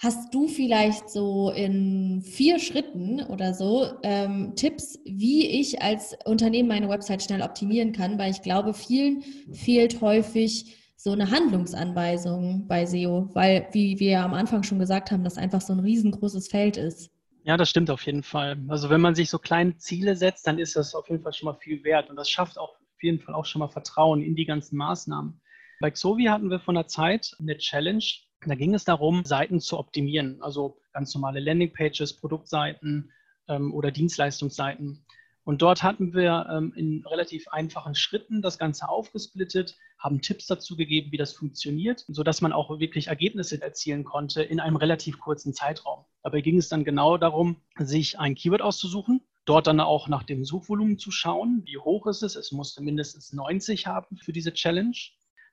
Hast 0.00 0.32
du 0.32 0.46
vielleicht 0.46 1.10
so 1.10 1.50
in 1.50 2.22
vier 2.22 2.60
Schritten 2.60 3.20
oder 3.20 3.52
so 3.52 3.84
ähm, 4.04 4.52
Tipps, 4.54 4.96
wie 5.04 5.44
ich 5.60 5.82
als 5.82 6.16
Unternehmen 6.24 6.68
meine 6.68 6.88
Website 6.88 7.24
schnell 7.24 7.42
optimieren 7.42 7.92
kann? 7.92 8.16
Weil 8.16 8.30
ich 8.30 8.42
glaube, 8.42 8.74
vielen 8.74 9.22
fehlt 9.52 10.00
häufig 10.00 10.76
so 10.96 11.10
eine 11.10 11.32
Handlungsanweisung 11.32 12.68
bei 12.68 12.86
SEO, 12.86 13.30
weil, 13.34 13.66
wie 13.72 13.98
wir 13.98 14.10
ja 14.10 14.24
am 14.24 14.34
Anfang 14.34 14.62
schon 14.62 14.78
gesagt 14.78 15.10
haben, 15.10 15.24
das 15.24 15.36
einfach 15.36 15.60
so 15.60 15.72
ein 15.72 15.80
riesengroßes 15.80 16.46
Feld 16.46 16.76
ist. 16.76 17.10
Ja, 17.42 17.56
das 17.56 17.68
stimmt 17.68 17.90
auf 17.90 18.02
jeden 18.06 18.22
Fall. 18.22 18.56
Also 18.68 18.90
wenn 18.90 19.00
man 19.00 19.16
sich 19.16 19.30
so 19.30 19.38
kleine 19.40 19.78
Ziele 19.78 20.14
setzt, 20.14 20.46
dann 20.46 20.60
ist 20.60 20.76
das 20.76 20.94
auf 20.94 21.08
jeden 21.08 21.24
Fall 21.24 21.32
schon 21.32 21.46
mal 21.46 21.58
viel 21.58 21.82
wert 21.82 22.08
und 22.08 22.14
das 22.14 22.30
schafft 22.30 22.56
auch 22.56 22.70
auf 22.70 23.02
jeden 23.02 23.18
Fall 23.18 23.34
auch 23.34 23.46
schon 23.46 23.60
mal 23.60 23.68
Vertrauen 23.68 24.22
in 24.22 24.36
die 24.36 24.44
ganzen 24.44 24.76
Maßnahmen. 24.76 25.40
Bei 25.80 25.90
Xovi 25.90 26.24
hatten 26.24 26.50
wir 26.50 26.60
von 26.60 26.74
der 26.76 26.86
Zeit 26.86 27.34
eine 27.38 27.56
Challenge, 27.56 28.04
da 28.46 28.54
ging 28.54 28.74
es 28.74 28.84
darum, 28.84 29.24
Seiten 29.24 29.60
zu 29.60 29.78
optimieren, 29.78 30.40
also 30.42 30.78
ganz 30.92 31.14
normale 31.14 31.40
Landingpages, 31.40 32.14
Produktseiten 32.14 33.10
ähm, 33.48 33.74
oder 33.74 33.90
Dienstleistungsseiten. 33.90 35.04
Und 35.48 35.62
dort 35.62 35.82
hatten 35.82 36.12
wir 36.12 36.46
ähm, 36.50 36.74
in 36.76 37.06
relativ 37.06 37.48
einfachen 37.48 37.94
Schritten 37.94 38.42
das 38.42 38.58
Ganze 38.58 38.86
aufgesplittet, 38.86 39.78
haben 39.98 40.20
Tipps 40.20 40.46
dazu 40.46 40.76
gegeben, 40.76 41.10
wie 41.10 41.16
das 41.16 41.32
funktioniert, 41.32 42.04
sodass 42.06 42.42
man 42.42 42.52
auch 42.52 42.78
wirklich 42.78 43.06
Ergebnisse 43.06 43.60
erzielen 43.60 44.04
konnte 44.04 44.42
in 44.42 44.60
einem 44.60 44.76
relativ 44.76 45.18
kurzen 45.18 45.54
Zeitraum. 45.54 46.04
Dabei 46.22 46.42
ging 46.42 46.58
es 46.58 46.68
dann 46.68 46.84
genau 46.84 47.16
darum, 47.16 47.62
sich 47.78 48.18
ein 48.18 48.34
Keyword 48.34 48.60
auszusuchen, 48.60 49.22
dort 49.46 49.66
dann 49.66 49.80
auch 49.80 50.08
nach 50.08 50.22
dem 50.22 50.44
Suchvolumen 50.44 50.98
zu 50.98 51.10
schauen, 51.10 51.62
wie 51.64 51.78
hoch 51.78 52.06
ist 52.06 52.22
es. 52.22 52.36
Es 52.36 52.52
musste 52.52 52.82
mindestens 52.82 53.32
90 53.32 53.86
haben 53.86 54.18
für 54.18 54.32
diese 54.32 54.52
Challenge. 54.52 54.96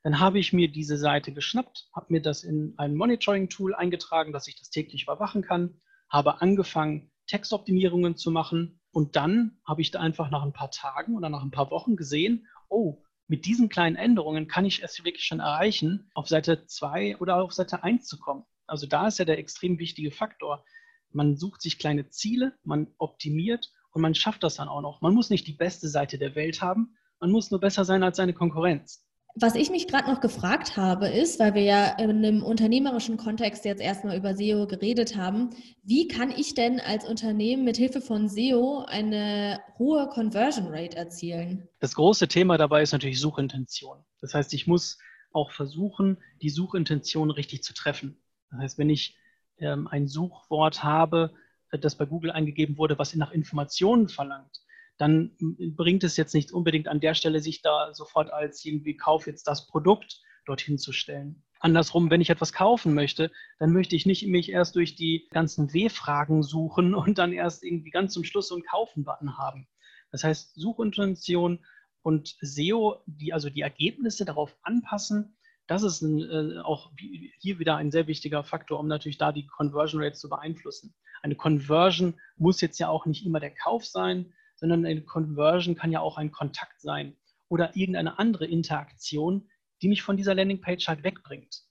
Dann 0.05 0.19
habe 0.19 0.37
ich 0.37 0.53
mir 0.53 0.71
diese 0.71 0.99
Seite 0.99 1.33
geschnappt, 1.33 1.89
habe 1.91 2.13
mir 2.13 2.21
das 2.21 2.43
in 2.43 2.75
ein 2.77 2.93
Monitoring-Tool 2.93 3.73
eingetragen, 3.73 4.33
dass 4.33 4.47
ich 4.47 4.55
das 4.55 4.69
täglich 4.69 5.01
überwachen 5.01 5.41
kann, 5.41 5.81
habe 6.09 6.43
angefangen, 6.43 7.09
Textoptimierungen 7.25 8.15
zu 8.15 8.29
machen 8.29 8.79
und 8.91 9.15
dann 9.15 9.57
habe 9.65 9.81
ich 9.81 9.89
da 9.89 10.01
einfach 10.01 10.29
nach 10.29 10.43
ein 10.43 10.53
paar 10.53 10.69
Tagen 10.69 11.17
oder 11.17 11.29
nach 11.29 11.41
ein 11.41 11.49
paar 11.49 11.71
Wochen 11.71 11.95
gesehen, 11.95 12.45
oh, 12.69 13.01
mit 13.25 13.47
diesen 13.47 13.67
kleinen 13.67 13.95
Änderungen 13.95 14.47
kann 14.47 14.63
ich 14.63 14.83
es 14.83 15.03
wirklich 15.03 15.25
schon 15.25 15.39
erreichen, 15.39 16.11
auf 16.13 16.27
Seite 16.27 16.67
2 16.67 17.17
oder 17.17 17.41
auf 17.41 17.53
Seite 17.53 17.83
1 17.83 18.05
zu 18.05 18.19
kommen. 18.19 18.45
Also 18.67 18.85
da 18.85 19.07
ist 19.07 19.17
ja 19.17 19.25
der 19.25 19.39
extrem 19.39 19.79
wichtige 19.79 20.11
Faktor. 20.11 20.63
Man 21.09 21.35
sucht 21.35 21.63
sich 21.63 21.79
kleine 21.79 22.09
Ziele, 22.09 22.53
man 22.63 22.93
optimiert 22.99 23.73
und 23.89 24.03
man 24.03 24.13
schafft 24.13 24.43
das 24.43 24.53
dann 24.53 24.67
auch 24.67 24.81
noch. 24.81 25.01
Man 25.01 25.15
muss 25.15 25.31
nicht 25.31 25.47
die 25.47 25.53
beste 25.53 25.89
Seite 25.89 26.19
der 26.19 26.35
Welt 26.35 26.61
haben, 26.61 26.95
man 27.19 27.31
muss 27.31 27.49
nur 27.49 27.59
besser 27.59 27.85
sein 27.85 28.03
als 28.03 28.17
seine 28.17 28.33
Konkurrenz. 28.33 29.04
Was 29.37 29.55
ich 29.55 29.69
mich 29.69 29.89
gerade 29.89 30.09
noch 30.09 30.21
gefragt 30.21 30.77
habe, 30.77 31.09
ist, 31.09 31.41
weil 31.41 31.55
wir 31.55 31.61
ja 31.61 31.97
in 31.99 32.09
einem 32.09 32.41
unternehmerischen 32.41 33.17
Kontext 33.17 33.65
jetzt 33.65 33.81
erstmal 33.81 34.17
über 34.17 34.33
SEO 34.33 34.65
geredet 34.65 35.17
haben, 35.17 35.49
wie 35.83 36.07
kann 36.07 36.31
ich 36.31 36.53
denn 36.53 36.79
als 36.79 37.05
Unternehmen 37.05 37.65
mit 37.65 37.75
Hilfe 37.75 37.99
von 37.99 38.29
SEO 38.29 38.85
eine 38.87 39.59
hohe 39.77 40.07
Conversion 40.07 40.67
Rate 40.69 40.95
erzielen? 40.95 41.67
Das 41.79 41.95
große 41.95 42.29
Thema 42.29 42.57
dabei 42.57 42.81
ist 42.81 42.93
natürlich 42.93 43.19
Suchintention. 43.19 43.97
Das 44.21 44.33
heißt, 44.33 44.53
ich 44.53 44.67
muss 44.67 44.99
auch 45.33 45.51
versuchen, 45.51 46.17
die 46.41 46.49
Suchintention 46.49 47.29
richtig 47.29 47.61
zu 47.61 47.73
treffen. 47.73 48.17
Das 48.51 48.59
heißt, 48.61 48.77
wenn 48.77 48.89
ich 48.89 49.17
ähm, 49.57 49.89
ein 49.89 50.07
Suchwort 50.07 50.81
habe, 50.81 51.33
das 51.81 51.95
bei 51.95 52.05
Google 52.05 52.31
eingegeben 52.31 52.77
wurde, 52.77 52.97
was 52.97 53.13
nach 53.15 53.31
Informationen 53.31 54.07
verlangt, 54.07 54.61
dann 54.97 55.35
bringt 55.75 56.03
es 56.03 56.17
jetzt 56.17 56.33
nicht 56.33 56.51
unbedingt 56.51 56.87
an 56.87 56.99
der 56.99 57.13
Stelle, 57.13 57.39
sich 57.39 57.61
da 57.61 57.93
sofort 57.93 58.31
als 58.31 58.63
irgendwie 58.63 58.95
Kauf 58.95 59.27
jetzt 59.27 59.47
das 59.47 59.67
Produkt 59.67 60.21
dorthin 60.45 60.77
zu 60.77 60.91
stellen. 60.91 61.43
Andersrum, 61.59 62.11
wenn 62.11 62.21
ich 62.21 62.29
etwas 62.29 62.53
kaufen 62.53 62.93
möchte, 62.93 63.31
dann 63.59 63.71
möchte 63.71 63.95
ich 63.95 64.05
nicht 64.05 64.27
mich 64.27 64.51
erst 64.51 64.75
durch 64.75 64.95
die 64.95 65.27
ganzen 65.31 65.73
W-Fragen 65.73 66.43
suchen 66.43 66.93
und 66.93 67.17
dann 67.17 67.33
erst 67.33 67.63
irgendwie 67.63 67.89
ganz 67.89 68.13
zum 68.13 68.23
Schluss 68.23 68.49
so 68.49 68.55
einen 68.55 68.63
Kaufen-Button 68.63 69.37
haben. 69.37 69.67
Das 70.11 70.23
heißt, 70.23 70.53
Suchintention 70.55 71.65
und 72.03 72.35
SEO, 72.39 73.01
die 73.07 73.33
also 73.33 73.49
die 73.49 73.61
Ergebnisse 73.61 74.25
darauf 74.25 74.55
anpassen, 74.61 75.35
das 75.67 75.81
ist 75.81 76.01
ein, 76.01 76.19
äh, 76.19 76.59
auch 76.59 76.91
hier 77.39 77.57
wieder 77.57 77.77
ein 77.77 77.91
sehr 77.91 78.05
wichtiger 78.05 78.43
Faktor, 78.43 78.79
um 78.79 78.87
natürlich 78.87 79.17
da 79.17 79.31
die 79.31 79.47
Conversion 79.47 80.03
Rate 80.03 80.15
zu 80.15 80.29
beeinflussen. 80.29 80.93
Eine 81.23 81.35
Conversion 81.35 82.19
muss 82.37 82.61
jetzt 82.61 82.77
ja 82.79 82.89
auch 82.89 83.07
nicht 83.07 83.25
immer 83.25 83.39
der 83.39 83.55
Kauf 83.55 83.85
sein, 83.85 84.33
sondern 84.55 84.85
eine 84.85 85.01
Conversion 85.01 85.75
kann 85.75 85.91
ja 85.91 85.99
auch 85.99 86.17
ein 86.17 86.31
Kontakt 86.31 86.81
sein 86.81 87.15
oder 87.49 87.75
irgendeine 87.75 88.19
andere 88.19 88.45
Interaktion, 88.45 89.49
die 89.81 89.87
mich 89.87 90.01
von 90.01 90.17
dieser 90.17 90.35
Landingpage 90.35 90.87
halt 90.87 91.03
wegbringt. 91.03 91.63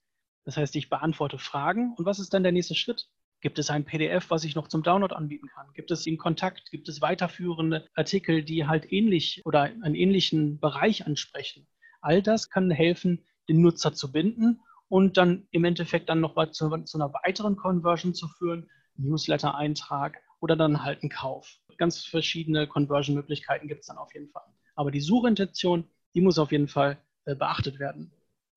Das 0.44 0.56
heißt, 0.56 0.76
ich 0.76 0.90
beantworte 0.90 1.38
Fragen 1.38 1.94
und 1.96 2.04
was 2.04 2.18
ist 2.18 2.34
dann 2.34 2.42
der 2.42 2.52
nächste 2.52 2.74
Schritt? 2.74 3.08
Gibt 3.40 3.58
es 3.58 3.70
ein 3.70 3.84
PDF, 3.84 4.30
was 4.30 4.44
ich 4.44 4.54
noch 4.54 4.68
zum 4.68 4.82
Download 4.82 5.14
anbieten 5.14 5.48
kann? 5.48 5.66
Gibt 5.74 5.90
es 5.90 6.06
in 6.06 6.16
Kontakt? 6.16 6.70
Gibt 6.70 6.88
es 6.88 7.02
weiterführende 7.02 7.86
Artikel, 7.94 8.42
die 8.42 8.66
halt 8.66 8.90
ähnlich 8.90 9.42
oder 9.44 9.62
einen 9.62 9.94
ähnlichen 9.94 10.60
Bereich 10.60 11.06
ansprechen? 11.06 11.66
All 12.00 12.22
das 12.22 12.48
kann 12.48 12.70
helfen, 12.70 13.26
den 13.48 13.60
Nutzer 13.60 13.92
zu 13.92 14.12
binden 14.12 14.62
und 14.88 15.16
dann 15.16 15.46
im 15.50 15.64
Endeffekt 15.64 16.08
dann 16.08 16.20
noch 16.20 16.34
zu, 16.52 16.70
zu 16.84 16.98
einer 16.98 17.12
weiteren 17.12 17.56
Conversion 17.56 18.14
zu 18.14 18.28
führen, 18.28 18.70
Newsletter-Eintrag 18.96 20.22
oder 20.44 20.56
dann 20.56 20.84
halt 20.84 21.02
einen 21.02 21.10
Kauf 21.10 21.58
ganz 21.76 22.04
verschiedene 22.04 22.66
Conversion-Möglichkeiten 22.66 23.68
gibt 23.68 23.80
es 23.80 23.86
dann 23.86 23.98
auf 23.98 24.14
jeden 24.14 24.28
Fall. 24.28 24.44
Aber 24.76 24.90
die 24.90 25.00
Suchintention, 25.00 25.84
die 26.14 26.20
muss 26.20 26.38
auf 26.38 26.52
jeden 26.52 26.68
Fall 26.68 26.98
äh, 27.24 27.34
beachtet 27.34 27.78
werden. 27.78 28.12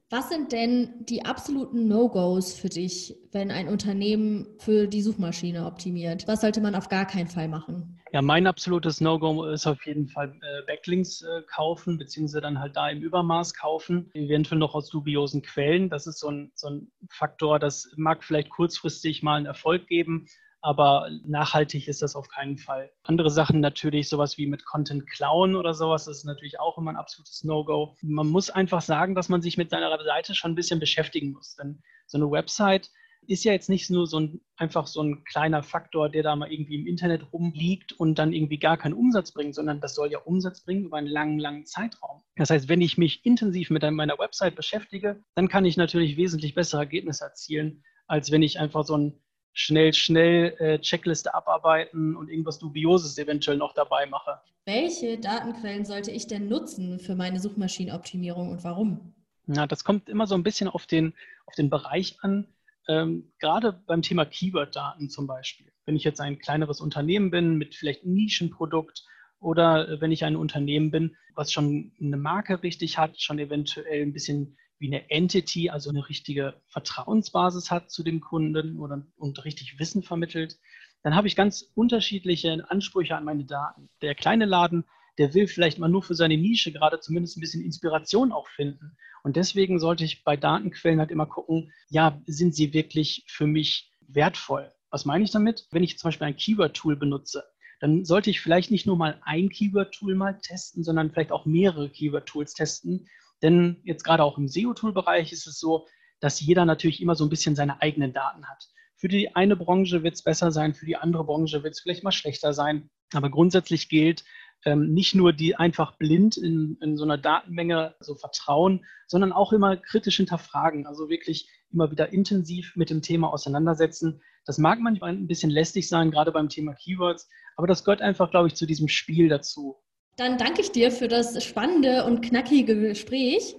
Was 0.10 0.29
sind 0.29 0.53
denn 0.53 1.06
die 1.06 1.25
absoluten 1.25 1.89
No-Gos 1.89 2.53
für 2.53 2.70
dich, 2.70 3.17
wenn 3.34 3.51
ein 3.51 3.67
Unternehmen 3.67 4.48
für 4.60 4.88
die 4.88 5.01
Suchmaschine 5.01 5.65
optimiert? 5.65 6.25
Was 6.27 6.41
sollte 6.41 6.62
man 6.62 6.75
auf 6.75 6.88
gar 6.88 7.06
keinen 7.06 7.27
Fall 7.27 7.50
machen? 7.50 8.00
Ja, 8.13 8.22
mein 8.22 8.48
absolutes 8.48 9.01
No-Go 9.01 9.44
ist 9.48 9.67
auf 9.67 9.86
jeden 9.86 10.08
Fall 10.08 10.29
äh, 10.29 10.65
Backlinks 10.65 11.24
äh, 11.24 11.41
kaufen, 11.53 11.98
beziehungsweise 11.98 12.39
dann 12.39 12.60
halt 12.60 12.77
da 12.77 12.89
im 12.89 13.01
Übermaß 13.01 13.53
kaufen, 13.53 14.10
eventuell 14.13 14.60
noch 14.60 14.75
aus 14.75 14.89
dubiosen 14.89 15.41
Quellen. 15.41 15.89
Das 15.89 16.08
ist 16.08 16.20
so 16.20 16.29
ein, 16.29 16.51
so 16.56 16.70
ein 16.70 16.91
Faktor, 17.10 17.60
das 17.60 17.91
mag 17.98 18.24
vielleicht 18.24 18.50
kurzfristig 18.50 19.24
mal 19.24 19.36
einen 19.36 19.46
Erfolg 19.46 19.88
geben, 19.88 20.27
aber 20.62 21.10
nachhaltig 21.26 21.88
ist 21.88 22.02
das 22.02 22.16
auf 22.16 22.28
keinen 22.30 22.58
Fall. 22.58 22.92
Andere 23.04 23.30
Sachen 23.30 23.60
natürlich, 23.60 24.10
sowas 24.10 24.38
wie 24.38 24.48
mit 24.48 24.66
Content 24.66 25.10
klauen 25.10 25.56
oder 25.56 25.74
sowas, 25.74 26.08
ist 26.08 26.26
natürlich 26.26 26.60
auch 26.60 26.78
immer 26.78 26.92
ein 26.92 26.98
absolutes 26.98 27.44
No-Go. 27.44 27.96
Man 28.02 28.28
muss 28.28 28.50
einfach 28.50 28.82
sagen, 28.82 29.16
dass 29.16 29.30
man 29.30 29.42
sich 29.42 29.58
mit 29.58 29.70
seiner 29.70 29.98
Seite 30.04 30.36
schon 30.36 30.52
ein 30.52 30.56
bisschen 30.56 30.80
beschäftigen 30.80 31.32
muss. 31.32 31.56
Denn 31.56 31.82
so 32.06 32.18
eine 32.18 32.30
Website 32.32 32.90
ist 33.28 33.44
ja 33.44 33.52
jetzt 33.52 33.70
nicht 33.70 33.90
nur 33.90 34.08
so 34.08 34.20
ein, 34.20 34.42
einfach 34.56 34.88
so 34.88 35.02
ein 35.02 35.24
kleiner 35.26 35.62
Faktor, 35.62 36.10
der 36.10 36.24
da 36.24 36.36
mal 36.36 36.52
irgendwie 36.52 36.76
im 36.76 36.88
Internet 36.88 37.34
rumliegt 37.34 37.94
und 37.94 38.16
dann 38.18 38.34
irgendwie 38.34 38.60
gar 38.60 38.78
keinen 38.78 38.94
Umsatz 38.94 39.32
bringt, 39.32 39.56
sondern 39.56 39.82
das 39.82 39.96
soll 39.96 40.12
ja 40.12 40.20
Umsatz 40.20 40.64
bringen 40.64 40.86
über 40.86 40.98
einen 40.98 41.08
langen, 41.08 41.40
langen 41.40 41.66
Zeitraum. 41.66 42.24
Das 42.36 42.50
heißt, 42.50 42.70
wenn 42.70 42.82
ich 42.82 42.98
mich 42.98 43.26
intensiv 43.26 43.70
mit 43.70 43.84
meiner 43.84 44.18
Website 44.18 44.56
beschäftige, 44.56 45.24
dann 45.36 45.50
kann 45.50 45.66
ich 45.66 45.77
natürlich 45.77 46.18
wesentlich 46.18 46.55
bessere 46.55 46.81
Ergebnisse 46.81 47.25
erzielen, 47.25 47.84
als 48.08 48.31
wenn 48.31 48.44
ich 48.44 48.60
einfach 48.60 48.86
so 48.86 48.98
ein 48.98 49.20
schnell, 49.57 49.91
schnell 49.93 50.55
äh, 50.59 50.79
Checkliste 50.79 51.33
abarbeiten 51.33 52.15
und 52.15 52.29
irgendwas 52.29 52.59
Dubioses 52.59 53.17
eventuell 53.17 53.57
noch 53.57 53.74
dabei 53.74 54.05
mache. 54.05 54.39
Welche 54.65 55.17
Datenquellen 55.17 55.83
sollte 55.83 56.11
ich 56.11 56.27
denn 56.27 56.48
nutzen 56.48 57.00
für 57.00 57.15
meine 57.15 57.39
Suchmaschinenoptimierung 57.39 58.51
und 58.51 58.63
warum? 58.63 59.15
Ja, 59.48 59.65
das 59.65 59.83
kommt 59.83 60.09
immer 60.09 60.27
so 60.27 60.35
ein 60.35 60.43
bisschen 60.43 60.67
auf 60.67 60.85
den, 60.85 61.13
auf 61.48 61.55
den 61.55 61.72
Bereich 61.72 62.17
an. 62.22 62.48
Ähm, 62.87 63.31
gerade 63.39 63.74
beim 63.74 64.03
Thema 64.03 64.25
Keyword-Daten 64.25 65.09
zum 65.09 65.25
Beispiel. 65.25 65.72
Wenn 65.85 65.96
ich 65.96 66.03
jetzt 66.03 66.22
ein 66.22 66.37
kleineres 66.37 66.79
Unternehmen 66.79 67.31
bin 67.31 67.57
mit 67.57 67.74
vielleicht 67.74 68.03
einem 68.03 68.13
Nischenprodukt 68.13 69.05
oder 69.39 69.89
äh, 69.89 70.01
wenn 70.01 70.11
ich 70.11 70.24
ein 70.24 70.35
Unternehmen 70.35 70.91
bin, 70.91 71.15
was 71.33 71.51
schon 71.51 71.93
eine 72.00 72.17
Marke 72.17 72.61
richtig 72.61 73.00
hat, 73.00 73.20
schon 73.20 73.39
eventuell 73.39 74.03
ein 74.03 74.13
bisschen 74.13 74.57
wie 74.79 74.87
eine 74.87 75.09
Entity, 75.09 75.70
also 75.70 75.90
eine 75.90 76.07
richtige 76.07 76.61
Vertrauensbasis 76.68 77.72
hat 77.72 77.92
zu 77.92 78.03
dem 78.03 78.22
Kunden 78.22 78.77
oder, 78.77 79.05
und 79.18 79.44
richtig 79.46 79.79
Wissen 79.79 80.03
vermittelt, 80.03 80.57
dann 81.03 81.16
habe 81.16 81.27
ich 81.27 81.35
ganz 81.35 81.72
unterschiedliche 81.75 82.70
Ansprüche 82.70 83.16
an 83.16 83.24
meine 83.24 83.46
Daten. 83.46 83.90
Der 84.01 84.16
kleine 84.16 84.46
Laden, 84.46 84.83
der 85.18 85.33
will 85.33 85.48
vielleicht 85.48 85.79
mal 85.79 85.90
nur 85.90 86.03
für 86.03 86.16
seine 86.16 86.37
Nische 86.37 86.72
gerade 86.72 87.00
zumindest 87.00 87.37
ein 87.37 87.42
bisschen 87.42 87.63
Inspiration 87.63 88.31
auch 88.31 88.48
finden. 88.50 88.98
Und 89.24 89.35
deswegen 89.35 89.79
sollte 89.79 90.03
ich 90.03 90.24
bei 90.24 90.37
Datenquellen 90.37 91.00
halt 91.00 91.11
immer 91.11 91.25
gucken, 91.25 91.72
ja, 91.90 92.22
sind 92.27 92.55
sie 92.55 92.74
wirklich 92.74 93.25
für 93.27 93.48
mich 93.48 93.92
wertvoll? 94.07 94.72
Was 94.90 95.05
meine 95.05 95.24
ich 95.24 95.31
damit? 95.31 95.68
Wenn 95.72 95.83
ich 95.83 95.98
zum 95.98 96.09
Beispiel 96.09 96.27
ein 96.27 96.37
Keyword-Tool 96.37 96.96
benutze, 96.96 97.44
dann 97.79 98.05
sollte 98.05 98.29
ich 98.29 98.42
vielleicht 98.42 98.72
nicht 98.72 98.85
nur 98.85 98.98
mal 98.98 99.20
ein 99.24 99.50
Keyword-Tool 99.50 100.16
mal 100.16 100.40
testen, 100.40 100.83
sondern 100.83 101.11
vielleicht 101.11 101.31
auch 101.31 101.46
mehrere 101.46 101.90
Keyword-Tools 101.90 102.53
testen, 102.53 103.07
denn 103.42 103.82
jetzt 103.84 104.04
gerade 104.04 104.24
auch 104.24 104.38
im 104.38 104.48
SEO-Tool-Bereich 104.48 105.32
ist 105.32 105.48
es 105.48 105.60
so, 105.60 105.88
dass 106.20 106.42
jeder 106.42 106.66
natürlich 106.66 107.02
immer 107.02 107.16
so 107.16 107.26
ein 107.26 107.30
bisschen 107.30 107.56
seine 107.56 107.82
eigenen 107.82 108.14
Daten 108.14 108.48
hat. 108.48 108.68
Für 108.96 109.08
die 109.08 109.36
eine 109.36 109.56
Branche 109.56 110.02
wird 110.02 110.16
es 110.16 110.24
besser 110.24 110.52
sein, 110.52 110.74
für 110.74 110.86
die 110.86 110.96
andere 110.96 111.24
Branche 111.24 111.64
wird 111.64 111.74
es 111.74 111.82
vielleicht 111.82 112.04
mal 112.04 112.12
schlechter 112.12 112.54
sein. 112.54 112.90
Aber 113.14 113.30
grundsätzlich 113.30 113.90
gilt, 113.90 114.26
ähm, 114.66 114.92
nicht 114.94 115.14
nur 115.14 115.34
die 115.34 115.56
einfach 115.56 115.98
blind 115.98 116.36
in, 116.36 116.78
in 116.82 116.98
so 116.98 117.04
einer 117.04 117.20
Datenmenge 117.20 117.96
so 118.00 118.16
vertrauen, 118.16 118.86
sondern 119.06 119.32
auch 119.32 119.54
immer 119.54 119.78
kritisch 119.78 120.18
hinterfragen. 120.18 120.88
Also 120.88 121.10
wirklich 121.10 121.48
immer 121.72 121.92
wieder 121.92 122.12
intensiv 122.12 122.76
mit 122.76 122.90
dem 122.90 123.04
Thema 123.04 123.32
auseinandersetzen. 123.32 124.22
Das 124.46 124.58
mag 124.58 124.80
manchmal 124.80 125.12
ein 125.12 125.28
bisschen 125.28 125.52
lästig 125.52 125.88
sein, 125.88 126.10
gerade 126.10 126.32
beim 126.32 126.50
Thema 126.50 126.74
Keywords, 126.74 127.30
aber 127.56 127.68
das 127.68 127.84
gehört 127.84 128.02
einfach, 128.02 128.32
glaube 128.32 128.48
ich, 128.48 128.56
zu 128.56 128.66
diesem 128.66 128.88
Spiel 128.88 129.30
dazu. 129.30 129.78
Dann 130.18 130.40
danke 130.40 130.62
ich 130.62 130.72
dir 130.72 130.92
für 130.92 131.08
das 131.08 131.44
spannende 131.44 132.03
und 132.03 132.22
knackige 132.22 132.75
Gespräch. 132.75 133.56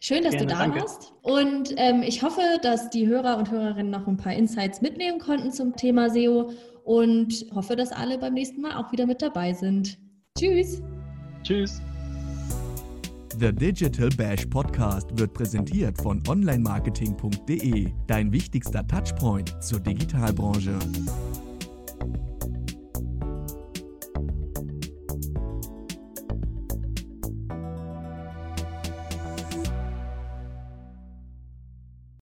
Schön, 0.00 0.24
dass 0.24 0.32
Gerne, 0.32 0.46
du 0.46 0.52
da 0.52 0.58
danke. 0.58 0.80
warst. 0.80 1.12
Und 1.22 1.74
ähm, 1.76 2.02
ich 2.02 2.24
hoffe, 2.24 2.40
dass 2.60 2.90
die 2.90 3.06
Hörer 3.06 3.38
und 3.38 3.52
Hörerinnen 3.52 3.90
noch 3.90 4.08
ein 4.08 4.16
paar 4.16 4.34
Insights 4.34 4.82
mitnehmen 4.82 5.20
konnten 5.20 5.52
zum 5.52 5.76
Thema 5.76 6.10
SEO 6.10 6.52
und 6.82 7.46
hoffe, 7.54 7.76
dass 7.76 7.92
alle 7.92 8.18
beim 8.18 8.34
nächsten 8.34 8.60
Mal 8.60 8.76
auch 8.76 8.90
wieder 8.90 9.06
mit 9.06 9.22
dabei 9.22 9.52
sind. 9.52 9.96
Tschüss. 10.36 10.82
Tschüss. 11.44 11.80
The 13.38 13.52
Digital 13.52 14.08
Bash 14.16 14.44
Podcast 14.46 15.16
wird 15.16 15.34
präsentiert 15.34 16.00
von 16.02 16.20
onlinemarketing.de, 16.28 17.92
dein 18.08 18.32
wichtigster 18.32 18.84
Touchpoint 18.88 19.54
zur 19.62 19.78
Digitalbranche. 19.78 20.78